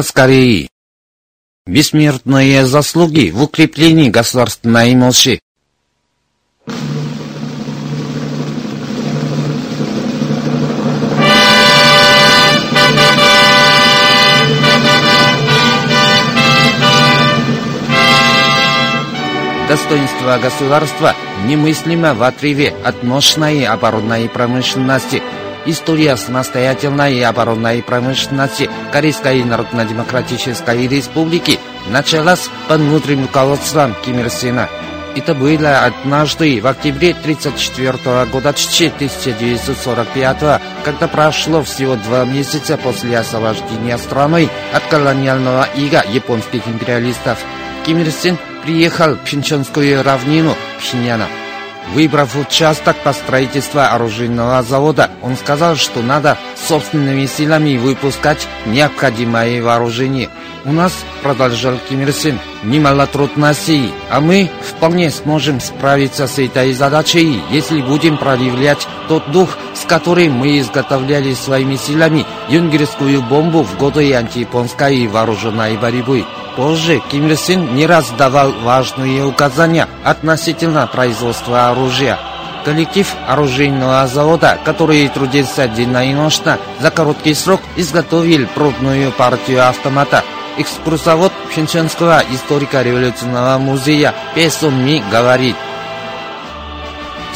Голос 0.02 0.14
Кореи. 0.14 0.68
Бессмертные 1.68 2.66
заслуги 2.66 3.30
в 3.30 3.44
укреплении 3.44 4.10
государственной 4.10 4.96
мощи. 4.96 5.40
Достоинство 19.70 20.40
государства 20.42 21.16
немыслимо 21.46 22.16
в 22.16 22.24
отрыве 22.24 22.74
от 22.84 23.04
мощной 23.04 23.68
оборонной 23.68 24.28
промышленности– 24.30 25.22
История 25.66 26.18
самостоятельной 26.18 27.24
оборонной 27.24 27.84
промышленности 27.84 28.70
Корейской 28.92 29.44
Народно-Демократической 29.44 30.88
Республики 30.88 31.60
началась 31.90 32.50
под 32.68 32.82
внутренним 32.82 33.26
руководством 33.26 33.96
Ким 34.04 34.20
Ир 34.20 34.32
Сена. 34.32 34.68
Это 35.16 35.36
было 35.36 35.80
однажды 35.80 36.62
в 36.62 36.68
октябре 36.68 37.12
1934 37.12 38.26
года 38.26 38.50
1945 38.50 40.62
когда 40.84 41.08
прошло 41.08 41.64
всего 41.64 41.96
два 41.96 42.26
месяца 42.26 42.78
после 42.78 43.20
освобождения 43.20 43.98
страны 43.98 44.50
от 44.74 44.84
колониального 44.86 45.68
ига 45.76 46.04
японских 46.10 46.68
империалистов. 46.68 47.38
Ким 47.86 48.00
Ир 48.00 48.10
Сен 48.10 48.38
приехал 48.64 49.16
в 49.16 49.24
Пинчонскую 49.26 50.02
равнину 50.02 50.56
Пхеньяна. 50.80 51.28
Выбрав 51.90 52.36
участок 52.36 52.96
по 53.04 53.12
строительству 53.12 53.82
оружейного 53.82 54.64
завода, 54.64 55.12
он 55.22 55.36
сказал, 55.36 55.76
что 55.76 56.02
надо 56.02 56.38
собственными 56.68 57.26
силами 57.26 57.78
выпускать 57.78 58.48
необходимое 58.66 59.62
вооружение. 59.62 60.30
У 60.64 60.72
нас, 60.72 60.94
продолжал 61.24 61.80
Ким 61.90 62.02
Ир 62.02 62.12
Сен, 62.14 62.40
немало 62.64 63.08
трудностей, 63.08 63.92
а 64.12 64.22
мы 64.22 64.50
вполне 64.62 65.10
сможем 65.10 65.60
справиться 65.60 66.28
с 66.28 66.38
этой 66.38 66.74
задачей, 66.74 67.42
если 67.50 67.82
будем 67.82 68.18
проявлять 68.18 68.88
тот 69.08 69.32
дух, 69.32 69.58
с 69.74 69.86
которым 69.86 70.34
мы 70.34 70.60
изготовляли 70.60 71.34
своими 71.34 71.76
силами 71.76 72.26
юнгерскую 72.50 73.22
бомбу 73.24 73.64
в 73.64 73.78
годы 73.78 74.14
антияпонской 74.14 75.08
вооруженной 75.08 75.78
борьбы. 75.78 76.26
Позже 76.56 77.02
Ким 77.10 77.28
Ир 77.28 77.38
Сен 77.38 77.74
не 77.74 77.88
раз 77.88 78.12
давал 78.18 78.52
важные 78.52 79.26
указания 79.26 79.88
относительно 80.04 80.86
производства 80.86 81.70
оружия. 81.70 82.20
Коллектив 82.65 83.07
оружейного 83.29 84.07
завода, 84.07 84.59
который 84.65 85.09
трудился 85.09 85.69
денно 85.69 86.09
и 86.09 86.15
ночно, 86.15 86.59
за 86.81 86.91
короткий 86.91 87.35
срок 87.35 87.61
изготовил 87.77 88.47
пробную 88.55 89.13
партию 89.13 89.69
автомата. 89.69 90.25
Экскурсовод 90.59 91.33
Пхенчанского 91.51 92.23
историко-революционного 92.33 93.59
музея 93.59 94.15
Песон 94.35 94.85
Ми 94.85 95.03
говорит. 95.11 95.57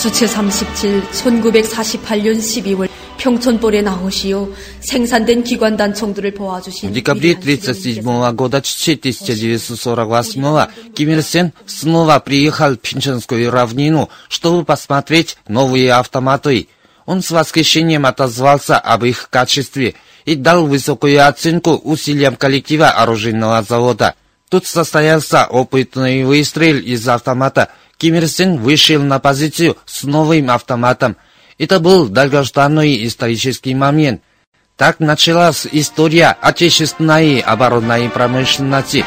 주체 0.01 0.27
37, 0.27 1.03
1948년 1.13 2.39
12월 2.39 2.89
평촌볼에 3.25 3.83
나오시오. 3.83 4.53
생산된 4.81 5.45
기관 5.45 5.77
단총들을 5.77 6.35
보아주신 6.35 6.91
В 6.91 6.93
декабре 6.93 7.33
1937 7.33 8.35
года 8.35 8.59
1948 8.59 10.95
Ким 10.95 11.11
Ир 11.11 11.23
Сен 11.23 11.53
снова 11.67 12.19
приехал 12.19 12.73
в 12.73 12.79
Пинчанскую 12.79 13.51
равнину, 13.51 14.09
чтобы 14.29 14.65
посмотреть 14.65 15.37
новые 15.49 15.93
автоматы. 15.93 16.69
Он 17.05 17.23
с 17.23 17.31
восхищением 17.31 18.07
отозвался 18.07 18.79
об 18.79 19.05
их 19.05 19.29
качестве 19.31 19.95
и 20.25 20.35
дал 20.35 20.67
высокую 20.67 21.27
оценку 21.27 21.73
усилиям 21.73 22.37
коллектива 22.37 22.91
оружейного 22.91 23.63
завода. 23.63 24.15
Тут 24.49 24.67
состоялся 24.67 25.47
опытный 25.47 26.25
выстрел 26.25 26.77
из 26.77 27.07
автомата. 27.09 27.69
Ким 27.99 28.17
Ир 28.17 28.27
Сен 28.27 28.59
вышел 28.59 29.03
на 29.03 29.19
позицию 29.19 29.77
с 29.87 30.05
новым 30.05 30.51
автоматом. 30.51 31.17
это 31.58 31.80
был 31.80 32.10
долгожданный 32.10 33.06
исторический 33.08 33.74
момент. 33.76 34.22
Так 34.76 35.00
началась 35.00 35.66
история 35.72 36.36
отечественной 36.42 37.40
оборонной 37.40 38.10
промышленности. 38.10 39.06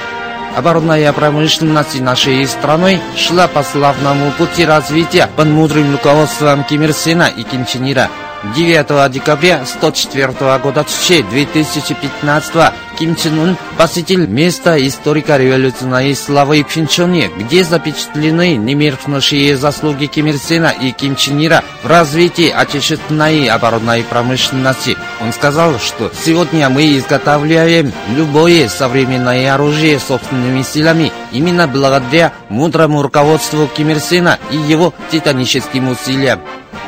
Оборонная 0.56 1.12
промышленность 1.12 2.00
нашей 2.00 2.46
страны 2.46 3.00
шла 3.16 3.48
по 3.48 3.62
славному 3.62 4.32
пути 4.32 4.64
развития 4.64 5.28
под 5.36 5.48
мудрым 5.48 5.92
руководством 5.92 6.64
Ким 6.64 6.84
Ир 6.84 6.94
Сена 6.94 7.28
и 7.28 7.42
Ким 7.42 7.66
Чен 7.66 7.92
Ира. 7.92 8.08
9 8.56 9.12
декабря 9.12 9.66
104 9.66 10.58
года 10.62 10.86
2015 11.30 12.72
Ким 12.98 13.14
Чен 13.14 13.38
Ун 13.38 13.56
посетил 13.76 14.26
место 14.26 14.76
историко-революционной 14.84 16.16
славы 16.16 16.64
Пинчоне, 16.64 17.30
где 17.38 17.62
запечатлены 17.62 18.56
немеркнущие 18.56 19.56
заслуги 19.56 20.06
Ким 20.06 20.26
Ир 20.26 20.36
Сена 20.36 20.74
и 20.80 20.90
Ким 20.90 21.14
Чен 21.14 21.44
Ира 21.44 21.62
в 21.84 21.86
развитии 21.86 22.50
отечественной 22.50 23.46
оборонной 23.46 24.02
промышленности. 24.02 24.96
Он 25.20 25.32
сказал, 25.32 25.78
что 25.78 26.10
сегодня 26.24 26.68
мы 26.70 26.96
изготавливаем 26.98 27.92
любое 28.16 28.68
современное 28.68 29.54
оружие 29.54 30.00
собственными 30.00 30.62
силами, 30.62 31.12
именно 31.30 31.68
благодаря 31.68 32.32
мудрому 32.48 33.02
руководству 33.02 33.68
Ким 33.76 33.90
Ир 33.90 34.00
Сена 34.00 34.40
и 34.50 34.56
его 34.56 34.92
титаническим 35.12 35.88
усилиям. 35.88 36.40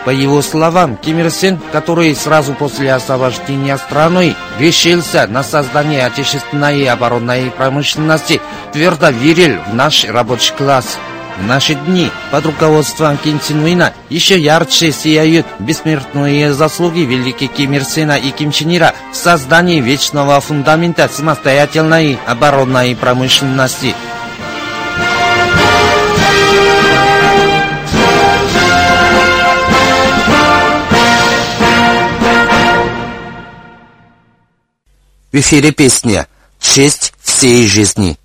По 0.04 0.10
его 0.10 0.40
словам, 0.40 0.96
Ким 0.96 1.18
Ир 1.18 1.30
Сен, 1.30 1.60
который 1.72 2.14
сразу 2.14 2.54
после 2.54 2.92
освобождения 2.92 3.76
страны 3.76 4.34
решился 4.58 5.26
на 5.26 5.42
создание 5.42 6.06
отечественной 6.06 6.86
оборонной 6.88 7.50
промышленности, 7.50 8.40
твердо 8.72 9.10
верил 9.10 9.58
в 9.70 9.74
наш 9.74 10.04
рабочий 10.06 10.54
класс. 10.56 10.98
В 11.38 11.46
наши 11.46 11.74
дни 11.74 12.10
под 12.30 12.46
руководством 12.46 13.16
Ким 13.18 13.40
Чен 13.40 13.62
Уина 13.62 13.92
еще 14.08 14.38
ярче 14.38 14.90
сияют 14.90 15.46
бессмертные 15.58 16.52
заслуги 16.54 17.00
великих 17.00 17.52
Ким 17.52 17.72
Ир 17.74 17.84
Сена 17.84 18.18
и 18.18 18.30
Ким 18.30 18.52
Чен 18.52 18.74
Ира 18.74 18.94
в 19.12 19.16
создании 19.16 19.80
вечного 19.80 20.40
фундамента 20.40 21.08
самостоятельной 21.12 22.18
оборонной 22.26 22.96
промышленности– 22.96 23.94
В 35.32 35.36
эфире 35.36 35.70
песня 35.70 36.26
«Честь 36.58 37.12
всей 37.22 37.64
жизни». 37.64 38.18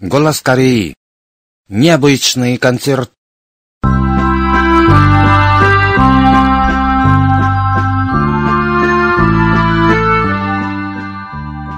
Голос 0.00 0.42
Кореи. 0.42 0.94
Необычный 1.70 2.58
концерт. 2.58 3.10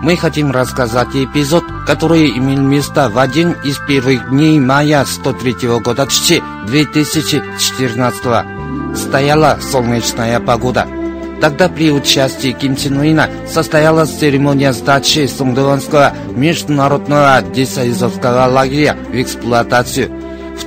Мы 0.02 0.16
хотим 0.16 0.50
рассказать 0.50 1.14
эпизод, 1.14 1.62
который 1.86 2.36
имел 2.36 2.62
место 2.62 3.08
в 3.08 3.18
один 3.18 3.52
из 3.52 3.78
первых 3.86 4.28
дней 4.30 4.58
мая 4.58 5.04
103 5.04 5.68
года 5.78 6.08
2014 6.66 8.57
Стояла 8.98 9.58
солнечная 9.62 10.40
погода. 10.40 10.86
Тогда 11.40 11.68
при 11.68 11.92
участии 11.92 12.50
Ким 12.50 12.74
Чен 12.74 12.98
Уина 12.98 13.30
состоялась 13.48 14.10
церемония 14.10 14.72
сдачи 14.72 15.26
Сунгдонского 15.28 16.12
международного 16.34 17.40
десоюзовского 17.42 18.46
лагеря 18.50 18.96
в 19.08 19.14
эксплуатацию. 19.14 20.10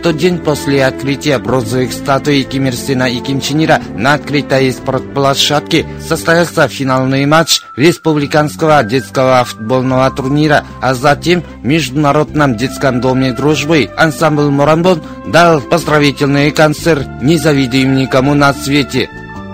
Тот 0.03 0.17
день 0.17 0.39
после 0.39 0.83
открытия 0.83 1.37
бронзовых 1.37 1.93
статуй 1.93 2.41
Ким 2.41 2.65
Ир 2.65 2.73
Сена 2.73 3.03
и 3.03 3.19
Ким 3.19 3.39
Чен 3.39 3.63
Ира 3.63 3.79
на 3.95 4.15
открытой 4.15 4.71
спортплощадке 4.71 5.85
состоялся 5.99 6.67
финальный 6.67 7.27
матч 7.27 7.61
республиканского 7.75 8.83
детского 8.83 9.43
футбольного 9.43 10.09
турнира, 10.09 10.65
а 10.81 10.95
затем 10.95 11.43
в 11.61 11.65
Международном 11.65 12.57
детском 12.57 12.99
доме 12.99 13.31
дружбы 13.33 13.91
ансамбль 13.95 14.49
Моранбон 14.49 15.03
дал 15.27 15.61
поздравительный 15.61 16.49
концерт 16.49 17.07
«Не 17.21 17.37
завидуем 17.37 17.95
никому 17.95 18.33
на 18.33 18.53
свете». 18.55 19.07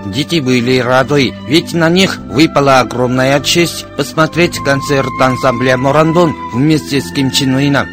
Дети 0.06 0.40
были 0.40 0.78
рады, 0.78 1.34
ведь 1.46 1.74
на 1.74 1.90
них 1.90 2.16
выпала 2.30 2.80
огромная 2.80 3.38
честь 3.40 3.84
посмотреть 3.98 4.56
концерт 4.64 5.10
ансамбля 5.20 5.76
Морандон 5.76 6.34
вместе 6.54 7.02
с 7.02 7.12
Ким 7.12 7.30
Чен 7.30 7.54
Уином. 7.54 7.86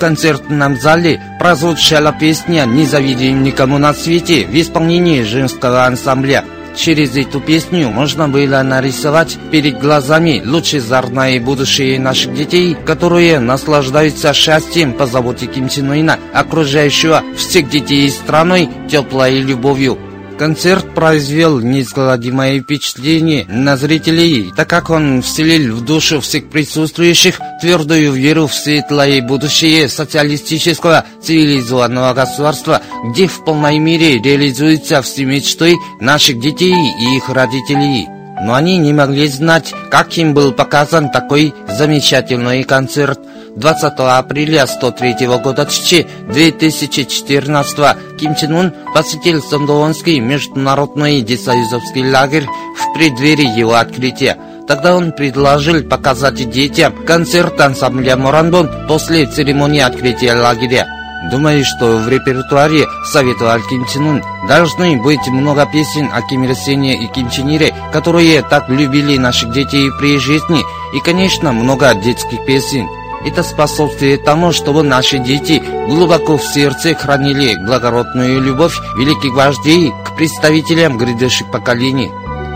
Концертном 0.00 0.80
зале 0.80 1.20
прозвучала 1.38 2.12
песня 2.12 2.64
«Не 2.64 2.86
завидуем 2.86 3.42
никому 3.42 3.76
на 3.78 3.92
свете» 3.92 4.46
в 4.46 4.54
исполнении 4.54 5.22
женского 5.22 5.84
ансамбля. 5.84 6.44
Через 6.74 7.16
эту 7.16 7.40
песню 7.40 7.90
можно 7.90 8.26
было 8.28 8.62
нарисовать 8.62 9.36
перед 9.50 9.78
глазами 9.78 10.42
лучезарное 10.44 11.38
будущее 11.38 12.00
наших 12.00 12.34
детей, 12.34 12.76
которые 12.86 13.40
наслаждаются 13.40 14.32
счастьем 14.32 14.94
по 14.94 15.06
заботе 15.06 15.46
Ким 15.46 15.68
Чен 15.68 15.90
Уина, 15.90 16.18
окружающего 16.32 17.22
всех 17.36 17.68
детей 17.68 18.08
страной 18.10 18.70
теплой 18.88 19.40
любовью. 19.40 20.09
Концерт 20.40 20.94
произвел 20.94 21.60
неизгладимое 21.60 22.62
впечатление 22.62 23.44
на 23.50 23.76
зрителей, 23.76 24.50
так 24.56 24.70
как 24.70 24.88
он 24.88 25.20
вселил 25.20 25.76
в 25.76 25.84
душу 25.84 26.22
всех 26.22 26.48
присутствующих 26.48 27.38
твердую 27.60 28.10
веру 28.12 28.46
в 28.46 28.54
светлое 28.54 29.20
будущее 29.20 29.86
социалистического 29.90 31.04
цивилизованного 31.22 32.14
государства, 32.14 32.80
где 33.10 33.26
в 33.26 33.44
полной 33.44 33.78
мере 33.78 34.18
реализуются 34.18 35.02
все 35.02 35.26
мечты 35.26 35.76
наших 36.00 36.40
детей 36.40 36.72
и 36.72 37.16
их 37.18 37.28
родителей. 37.28 38.08
Но 38.42 38.54
они 38.54 38.78
не 38.78 38.94
могли 38.94 39.28
знать, 39.28 39.74
как 39.90 40.16
им 40.16 40.32
был 40.32 40.52
показан 40.52 41.10
такой 41.10 41.52
замечательный 41.68 42.62
концерт. 42.64 43.20
20 43.60 43.92
апреля 43.98 44.66
103 44.66 45.26
года 45.26 45.66
2014 45.66 47.96
Ким 48.18 48.34
Чен 48.34 48.54
Ун 48.54 48.72
посетил 48.94 49.42
Сондоонский 49.42 50.18
международный 50.18 51.20
десоюзовский 51.20 52.10
лагерь 52.10 52.46
в 52.46 52.94
преддверии 52.94 53.58
его 53.58 53.74
открытия. 53.74 54.38
Тогда 54.66 54.96
он 54.96 55.12
предложил 55.12 55.82
показать 55.82 56.50
детям 56.50 57.04
концерт 57.04 57.60
ансамбля 57.60 58.16
Моранбон 58.16 58.70
после 58.88 59.26
церемонии 59.26 59.80
открытия 59.80 60.32
лагеря. 60.32 60.86
Думаю, 61.30 61.62
что 61.66 61.98
в 61.98 62.08
репертуаре 62.08 62.86
советовал 63.12 63.60
Ким 63.68 63.84
Чен 63.84 64.06
Ун 64.06 64.22
должны 64.48 64.96
быть 65.02 65.28
много 65.28 65.66
песен 65.66 66.08
о 66.14 66.22
Ким 66.22 66.44
Ир 66.44 66.54
Сене 66.54 66.94
и 66.94 67.06
Ким 67.08 67.28
Чен 67.28 67.50
Ире, 67.50 67.74
которые 67.92 68.40
так 68.40 68.70
любили 68.70 69.18
наших 69.18 69.52
детей 69.52 69.90
при 69.98 70.16
жизни, 70.16 70.62
и, 70.94 71.00
конечно, 71.00 71.52
много 71.52 71.94
детских 71.94 72.42
песен. 72.46 72.88
Это 73.24 73.42
способствует 73.42 74.24
тому, 74.24 74.52
чтобы 74.52 74.82
наши 74.82 75.18
дети 75.18 75.62
глубоко 75.86 76.38
в 76.38 76.42
сердце 76.42 76.94
хранили 76.94 77.56
благородную 77.56 78.40
любовь 78.40 78.78
великих 78.96 79.34
вождей 79.34 79.92
к 80.06 80.16
представителям 80.16 80.96
грядущих 80.96 81.50
поколений. 81.50 82.10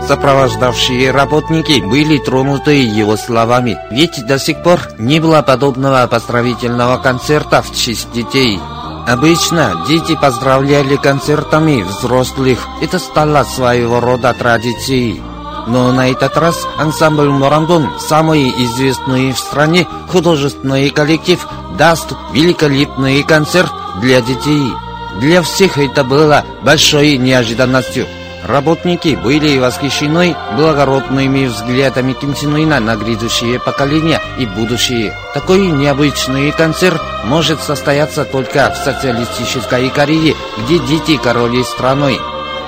Сопровождавшие 0.07 1.11
работники 1.11 1.81
были 1.81 2.17
тронуты 2.17 2.83
его 2.83 3.15
словами, 3.17 3.77
ведь 3.91 4.25
до 4.27 4.37
сих 4.37 4.61
пор 4.61 4.79
не 4.97 5.19
было 5.19 5.41
подобного 5.41 6.05
поздравительного 6.07 6.97
концерта 6.97 7.61
в 7.61 7.75
честь 7.75 8.11
детей. 8.11 8.59
Обычно 9.07 9.83
дети 9.87 10.15
поздравляли 10.19 10.95
концертами 10.95 11.83
взрослых, 11.83 12.67
это 12.81 12.97
стало 12.97 13.43
своего 13.43 13.99
рода 13.99 14.33
традицией. 14.33 15.21
Но 15.67 15.91
на 15.91 16.09
этот 16.09 16.37
раз 16.37 16.55
ансамбль 16.77 17.29
Морандон, 17.29 17.89
самый 17.99 18.49
известный 18.65 19.31
в 19.31 19.39
стране 19.39 19.87
художественный 20.07 20.89
коллектив, 20.89 21.45
даст 21.77 22.13
великолепный 22.33 23.23
концерт 23.23 23.71
для 24.01 24.21
детей. 24.21 24.71
Для 25.19 25.41
всех 25.41 25.77
это 25.77 26.03
было 26.03 26.43
большой 26.63 27.17
неожиданностью. 27.17 28.05
Работники 28.45 29.17
были 29.23 29.57
восхищены 29.57 30.35
благородными 30.55 31.47
взглядами 31.47 32.13
Ким 32.13 32.35
Уина 32.53 32.79
на 32.79 32.95
грядущие 32.95 33.59
поколения 33.59 34.21
и 34.37 34.45
будущее. 34.45 35.17
Такой 35.33 35.65
необычный 35.65 36.51
концерт 36.51 37.01
может 37.23 37.59
состояться 37.59 38.23
только 38.23 38.71
в 38.71 38.77
социалистической 38.83 39.89
Корее, 39.89 40.35
где 40.59 40.77
дети 40.77 41.17
короли 41.17 41.63
страной. 41.63 42.19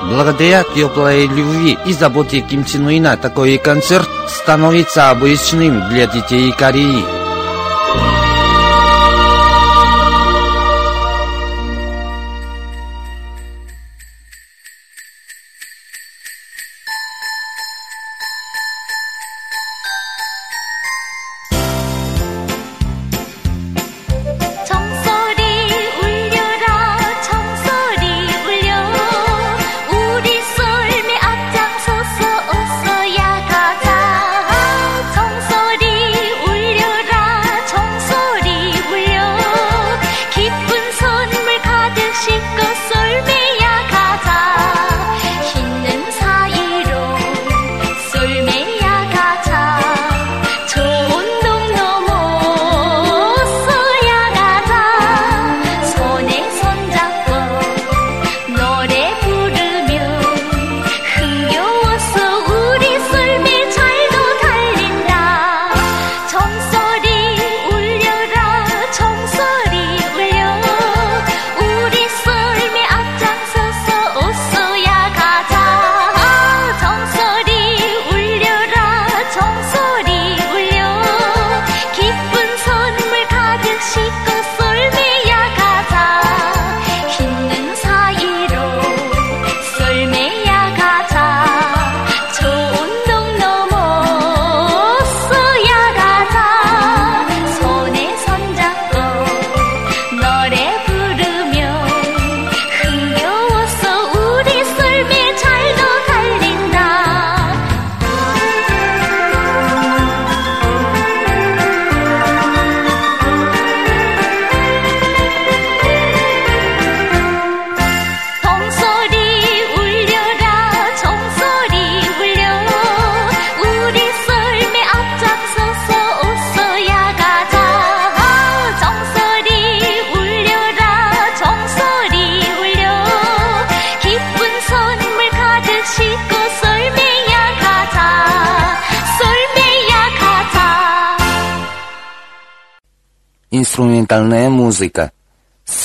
Благодаря 0.03 0.63
теплой 0.63 1.27
любви 1.27 1.77
и 1.85 1.93
заботе 1.93 2.41
Ким 2.41 2.63
Чен 2.63 2.85
Уина 2.85 3.17
такой 3.17 3.57
концерт 3.57 4.07
становится 4.27 5.09
обычным 5.09 5.89
для 5.89 6.07
детей 6.07 6.51
Кореи. 6.51 7.26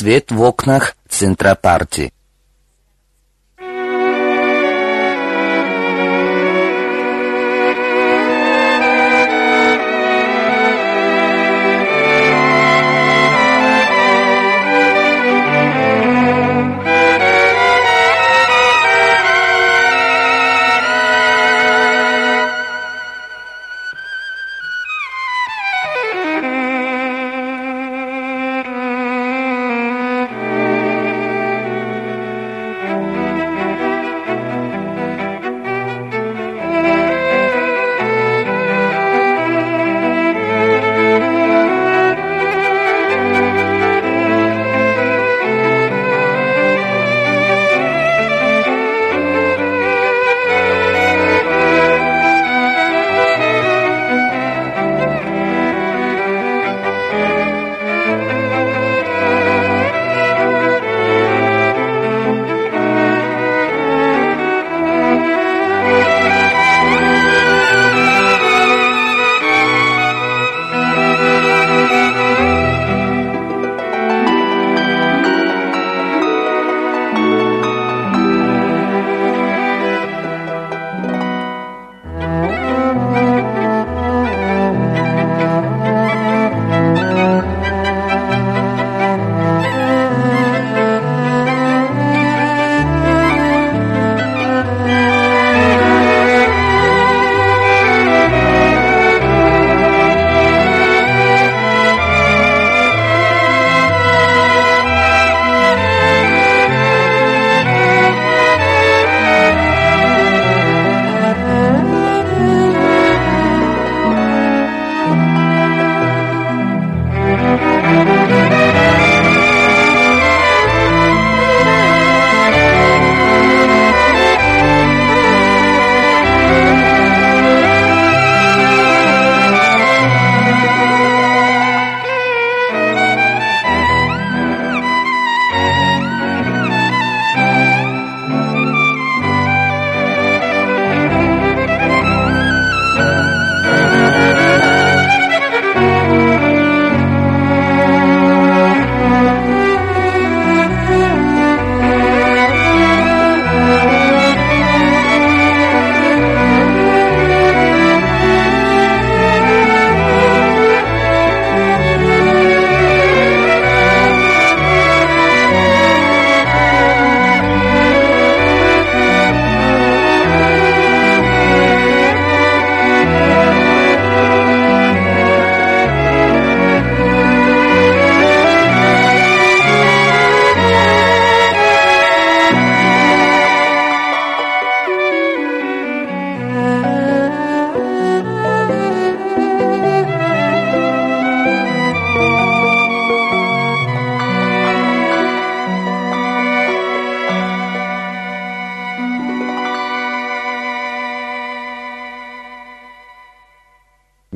Свет 0.02 0.32
в 0.32 0.40
окнах 0.40 0.96
центра 1.08 1.54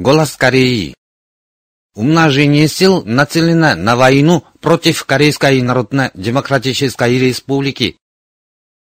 Голос 0.06 0.36
Кореи. 0.36 0.94
Умножение 1.96 2.68
сил 2.68 3.02
нацелено 3.04 3.74
на 3.74 3.96
войну 3.96 4.44
против 4.60 5.04
Корейской 5.04 5.60
Народно-Демократической 5.62 7.18
Республики. 7.18 7.96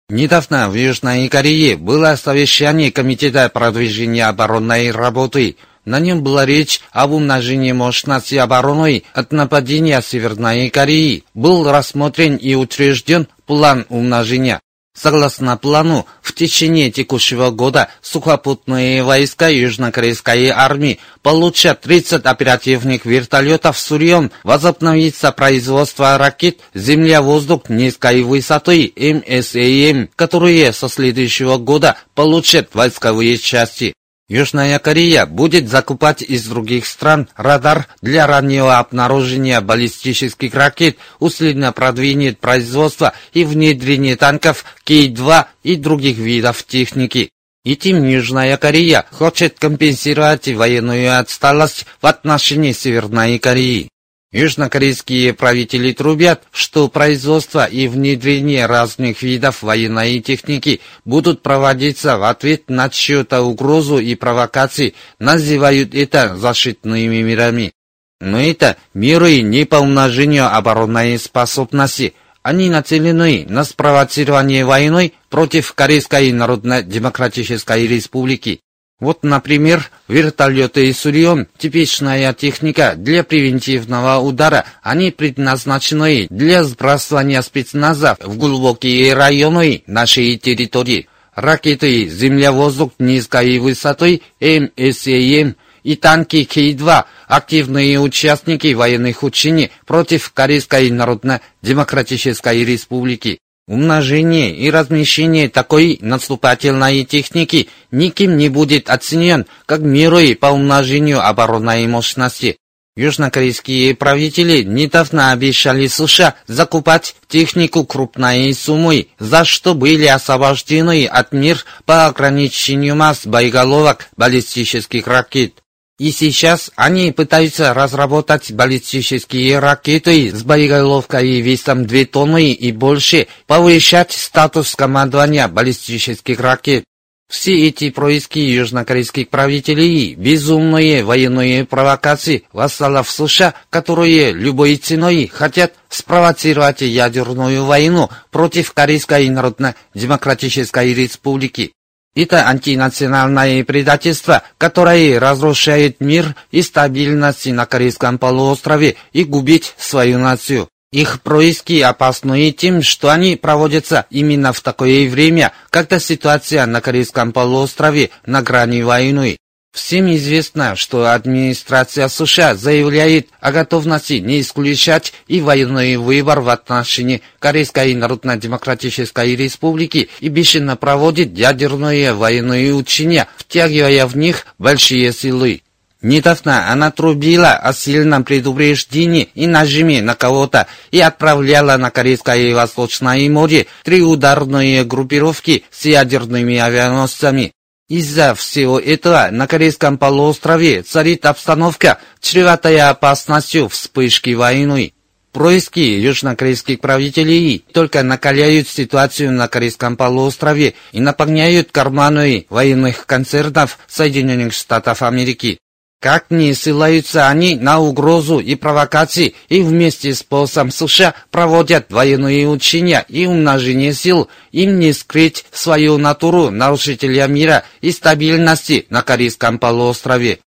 Недавно 0.09 0.69
в 0.69 0.73
Южной 0.73 1.29
Корее 1.29 1.77
было 1.77 2.17
совещание 2.17 2.91
Комитета 2.91 3.47
продвижения 3.47 4.25
оборонной 4.27 4.91
работы. 4.91 5.55
На 5.85 6.01
нем 6.01 6.23
была 6.23 6.45
речь 6.45 6.81
об 6.91 7.13
умножении 7.13 7.71
мощности 7.71 8.35
обороны 8.35 9.03
от 9.13 9.31
нападения 9.31 10.01
Северной 10.01 10.69
Кореи. 10.69 11.23
Был 11.33 11.71
рассмотрен 11.71 12.35
и 12.35 12.53
утвержден 12.55 13.29
план 13.45 13.85
умножения. 13.87 14.59
Согласно 14.95 15.57
плану, 15.57 16.05
в 16.21 16.33
течение 16.33 16.91
текущего 16.91 17.49
года 17.49 17.89
сухопутные 18.01 19.03
войска 19.03 19.49
Южнокорейской 19.49 20.49
армии 20.49 20.99
получат 21.23 21.81
30 21.81 22.25
оперативных 22.25 23.05
вертолетов 23.05 23.79
«Сурьон», 23.79 24.31
возобновится 24.43 25.31
производство 25.31 26.17
ракет 26.19 26.59
«Земля-воздух» 26.75 27.69
низкой 27.69 28.21
высоты 28.21 28.93
МСАМ, 28.95 30.09
которые 30.15 30.71
со 30.73 30.87
следующего 30.87 31.57
года 31.57 31.97
получат 32.13 32.69
войсковые 32.73 33.37
части. 33.39 33.95
Южная 34.29 34.79
Корея 34.79 35.25
будет 35.25 35.69
закупать 35.69 36.21
из 36.21 36.47
других 36.47 36.85
стран 36.85 37.27
радар 37.35 37.87
для 38.01 38.25
раннего 38.25 38.79
обнаружения 38.79 39.59
баллистических 39.59 40.55
ракет, 40.55 40.97
усиленно 41.19 41.73
продвинет 41.73 42.39
производство 42.39 43.13
и 43.33 43.43
внедрение 43.43 44.15
танков 44.15 44.63
К-2 44.85 45.45
и 45.63 45.75
других 45.75 46.17
видов 46.17 46.65
техники. 46.65 47.31
Этим 47.65 48.03
Южная 48.03 48.57
Корея 48.57 49.05
хочет 49.11 49.59
компенсировать 49.59 50.47
военную 50.47 51.17
отсталость 51.19 51.85
в 52.01 52.07
отношении 52.07 52.71
Северной 52.71 53.39
Кореи. 53.39 53.89
Южнокорейские 54.33 55.35
правители 55.35 55.93
трубят, 55.93 56.41
что 56.51 56.87
производство 56.87 57.65
и 57.65 57.87
внедрение 57.87 58.65
разных 58.65 59.21
видов 59.21 59.61
военной 59.61 60.19
техники 60.21 60.81
будут 61.05 61.43
проводиться 61.43 62.17
в 62.17 62.23
ответ 62.23 62.67
на 62.67 62.89
чью-то 62.89 63.43
угрозу 63.43 63.99
и 63.99 64.15
провокации, 64.15 64.95
называют 65.19 65.93
это 65.93 66.35
защитными 66.35 67.21
мирами. 67.21 67.73
Но 68.21 68.41
это 68.41 68.77
меры 68.95 69.41
не 69.41 69.65
по 69.65 69.75
умножению 69.75 70.47
оборонной 70.47 71.19
способности, 71.19 72.15
они 72.41 72.71
нацелены 72.71 73.45
на 73.47 73.63
спровоцирование 73.63 74.65
войной 74.65 75.13
против 75.29 75.73
Корейской 75.73 76.31
Народно-Демократической 76.31 77.85
Республики. 77.87 78.61
Вот, 79.03 79.23
например, 79.23 79.91
вертолеты 80.07 80.87
и 80.87 80.93
Сурион– 80.93 81.47
типичная 81.57 82.31
техника 82.31 82.93
для 82.95 83.25
превентивного 83.25 84.17
удара. 84.19 84.63
Они 84.81 85.11
предназначены 85.11 86.27
для 86.29 86.63
сбрасывания 86.63 87.41
спецназа 87.41 88.15
в 88.21 88.37
глубокие 88.37 89.13
районы 89.13 89.83
нашей 89.87 90.37
территории. 90.37 91.09
Ракеты 91.35 92.07
«Земля-воздух» 92.07 92.93
низкой 92.97 93.59
высотой 93.59 94.23
МСАМ 94.39 95.57
и 95.83 95.95
танки 95.97 96.45
К-2– 96.45 97.03
активные 97.27 97.99
участники 97.99 98.73
военных 98.73 99.21
учений 99.23 99.69
против 99.85 100.31
Корейской 100.31 100.89
Народно-Демократической 100.91 102.63
Республики. 102.63 103.39
Умножение 103.65 104.53
и 104.53 104.69
размещение 104.69 105.47
такой 105.47 105.97
наступательной 106.01 107.05
техники 107.05 107.69
никем 107.91 108.35
не 108.35 108.49
будет 108.49 108.89
оценен 108.89 109.45
как 109.65 109.79
мерой 109.79 110.35
по 110.35 110.47
умножению 110.47 111.25
оборонной 111.25 111.87
мощности. 111.87 112.57
Южнокорейские 112.95 113.95
правители 113.95 114.61
недавно 114.63 115.31
обещали 115.31 115.87
США 115.87 116.35
закупать 116.45 117.15
технику 117.27 117.85
крупной 117.85 118.53
суммой, 118.53 119.09
за 119.17 119.45
что 119.45 119.73
были 119.73 120.05
освобождены 120.05 121.07
от 121.07 121.31
мер 121.31 121.65
по 121.85 122.05
ограничению 122.05 122.95
масс 122.95 123.25
боеголовок 123.25 124.09
баллистических 124.17 125.07
ракет. 125.07 125.62
И 125.99 126.11
сейчас 126.11 126.71
они 126.75 127.11
пытаются 127.11 127.73
разработать 127.73 128.51
баллистические 128.51 129.59
ракеты 129.59 130.35
с 130.35 130.41
боеголовкой 130.43 131.39
весом 131.41 131.85
2 131.85 132.05
тонны 132.05 132.51
и 132.51 132.71
больше, 132.71 133.27
повышать 133.45 134.11
статус 134.11 134.75
командования 134.75 135.47
баллистических 135.47 136.39
ракет. 136.39 136.83
Все 137.29 137.67
эти 137.67 137.89
происки 137.89 138.39
южнокорейских 138.39 139.29
правителей– 139.29 140.13
безумные 140.17 141.03
военные 141.03 141.65
провокации 141.65 142.43
вассалов 142.51 143.09
США, 143.09 143.53
которые 143.69 144.33
любой 144.33 144.75
ценой 144.77 145.31
хотят 145.33 145.73
спровоцировать 145.89 146.81
ядерную 146.81 147.65
войну 147.65 148.09
против 148.29 148.73
Корейской 148.73 149.29
Народно-Демократической 149.29 150.93
Республики. 150.93 151.73
Это 152.15 152.47
антинациональное 152.47 153.63
предательство, 153.63 154.43
которое 154.59 155.19
разрушает 155.19 155.99
мир 155.99 156.35
и 156.51 156.61
стабильность 156.61 157.47
на 157.47 157.65
Корейском 157.65 158.19
полуострове 158.19 158.97
и 159.13 159.23
губит 159.23 159.73
свою 159.77 160.19
нацию. 160.19 160.69
Их 160.91 161.21
происки 161.21 161.81
опасны 161.81 162.51
тем, 162.51 162.83
что 162.83 163.09
они 163.09 163.35
проводятся 163.35 164.05
именно 164.11 164.53
в 164.53 164.61
такое 164.61 165.09
время, 165.09 165.51
когда 165.71 165.97
ситуация 165.97 166.67
на 166.67 166.81
Корейском 166.81 167.31
полуострове 167.31 168.11
на 168.27 168.43
грани 168.43 168.83
войны. 168.83 169.37
Всем 169.73 170.13
известно, 170.13 170.75
что 170.75 171.11
администрация 171.11 172.07
США 172.07 172.53
заявляет 172.53 173.29
о 173.41 173.51
готовности 173.51 174.13
не 174.13 174.39
исключать 174.39 175.13
и 175.27 175.41
военный 175.41 175.97
выбор 175.97 176.41
в 176.41 176.49
отношении 176.49 177.23
Корейской 177.39 177.95
Народно-Демократической 177.95 179.35
Республики 179.35 180.09
и 180.19 180.29
бешено 180.29 180.75
проводит 180.75 181.35
ядерные 181.35 182.13
военные 182.13 182.75
учения, 182.75 183.27
втягивая 183.35 184.05
в 184.05 184.15
них 184.15 184.45
большие 184.59 185.11
силы. 185.11 185.63
Недавно 186.03 186.71
она 186.71 186.91
трубила 186.91 187.53
о 187.53 187.73
сильном 187.73 188.23
предупреждении 188.25 189.29
и 189.33 189.47
нажиме 189.47 190.03
на 190.03 190.13
кого-то 190.13 190.67
и 190.91 190.99
отправляла 190.99 191.77
на 191.77 191.89
Корейское 191.89 192.49
и 192.49 192.53
Восточное 192.53 193.27
море 193.27 193.65
три 193.83 194.03
ударные 194.03 194.83
группировки 194.83 195.63
с 195.71 195.85
ядерными 195.85 196.57
авианосцами. 196.57 197.53
Из-за 197.89 198.33
всего 198.33 198.79
этого 198.79 199.29
на 199.31 199.45
Корейском 199.45 199.97
полуострове 199.97 200.83
царит 200.83 201.25
обстановка, 201.25 201.99
чреватая 202.21 202.89
опасностью 202.89 203.67
вспышки 203.67 204.33
войны. 204.33 204.93
Происки 205.33 205.79
южнокорейских 205.79 206.79
правителей 206.79 207.65
только 207.73 208.03
накаляют 208.03 208.69
ситуацию 208.69 209.31
на 209.31 209.47
Корейском 209.47 209.97
полуострове 209.97 210.75
и 210.91 211.01
наполняют 211.01 211.71
карманы 211.71 212.45
военных 212.49 213.05
концернов 213.05 213.79
Соединенных 213.87 214.53
Штатов 214.53 215.01
Америки. 215.01 215.57
Как 216.03 216.25
не 216.31 216.53
ссылаются 216.53 217.29
они 217.29 217.55
на 217.55 217.79
угрозу 217.79 218.39
и 218.39 218.55
провокации, 218.55 219.35
и 219.47 219.61
вместе 219.61 220.13
с 220.13 220.21
полсом 220.21 220.69
США 220.69 221.13
проводят 221.31 221.93
военные 221.93 222.45
учения 222.49 223.05
и 223.07 223.25
умножение 223.25 223.93
сил, 223.93 224.27
им 224.51 224.79
не 224.79 224.91
скрыть 224.91 225.45
свою 225.53 225.97
натуру 225.97 226.49
нарушителя 226.49 227.27
мира 227.27 227.63
и 227.79 227.93
стабильности 227.93 228.85
на 228.89 229.01
Корейском 229.01 229.59
полуострове. 229.59 230.39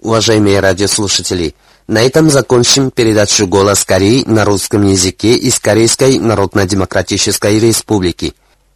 Уважаемые 0.00 0.60
радиослушатели, 0.60 1.54
на 1.86 2.02
этом 2.02 2.28
закончим 2.28 2.90
передачу 2.90 3.46
«Голос 3.46 3.86
Кореи» 3.86 4.24
на 4.26 4.44
русском 4.44 4.86
языке 4.86 5.34
из 5.34 5.58
Корейской 5.60 6.18
Народно-Демократической 6.18 7.58
Республики. 7.58 8.34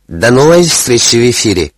До 0.09 0.31
новой 0.31 0.65
встречи 0.65 1.17
в 1.17 1.31
эфире! 1.31 1.73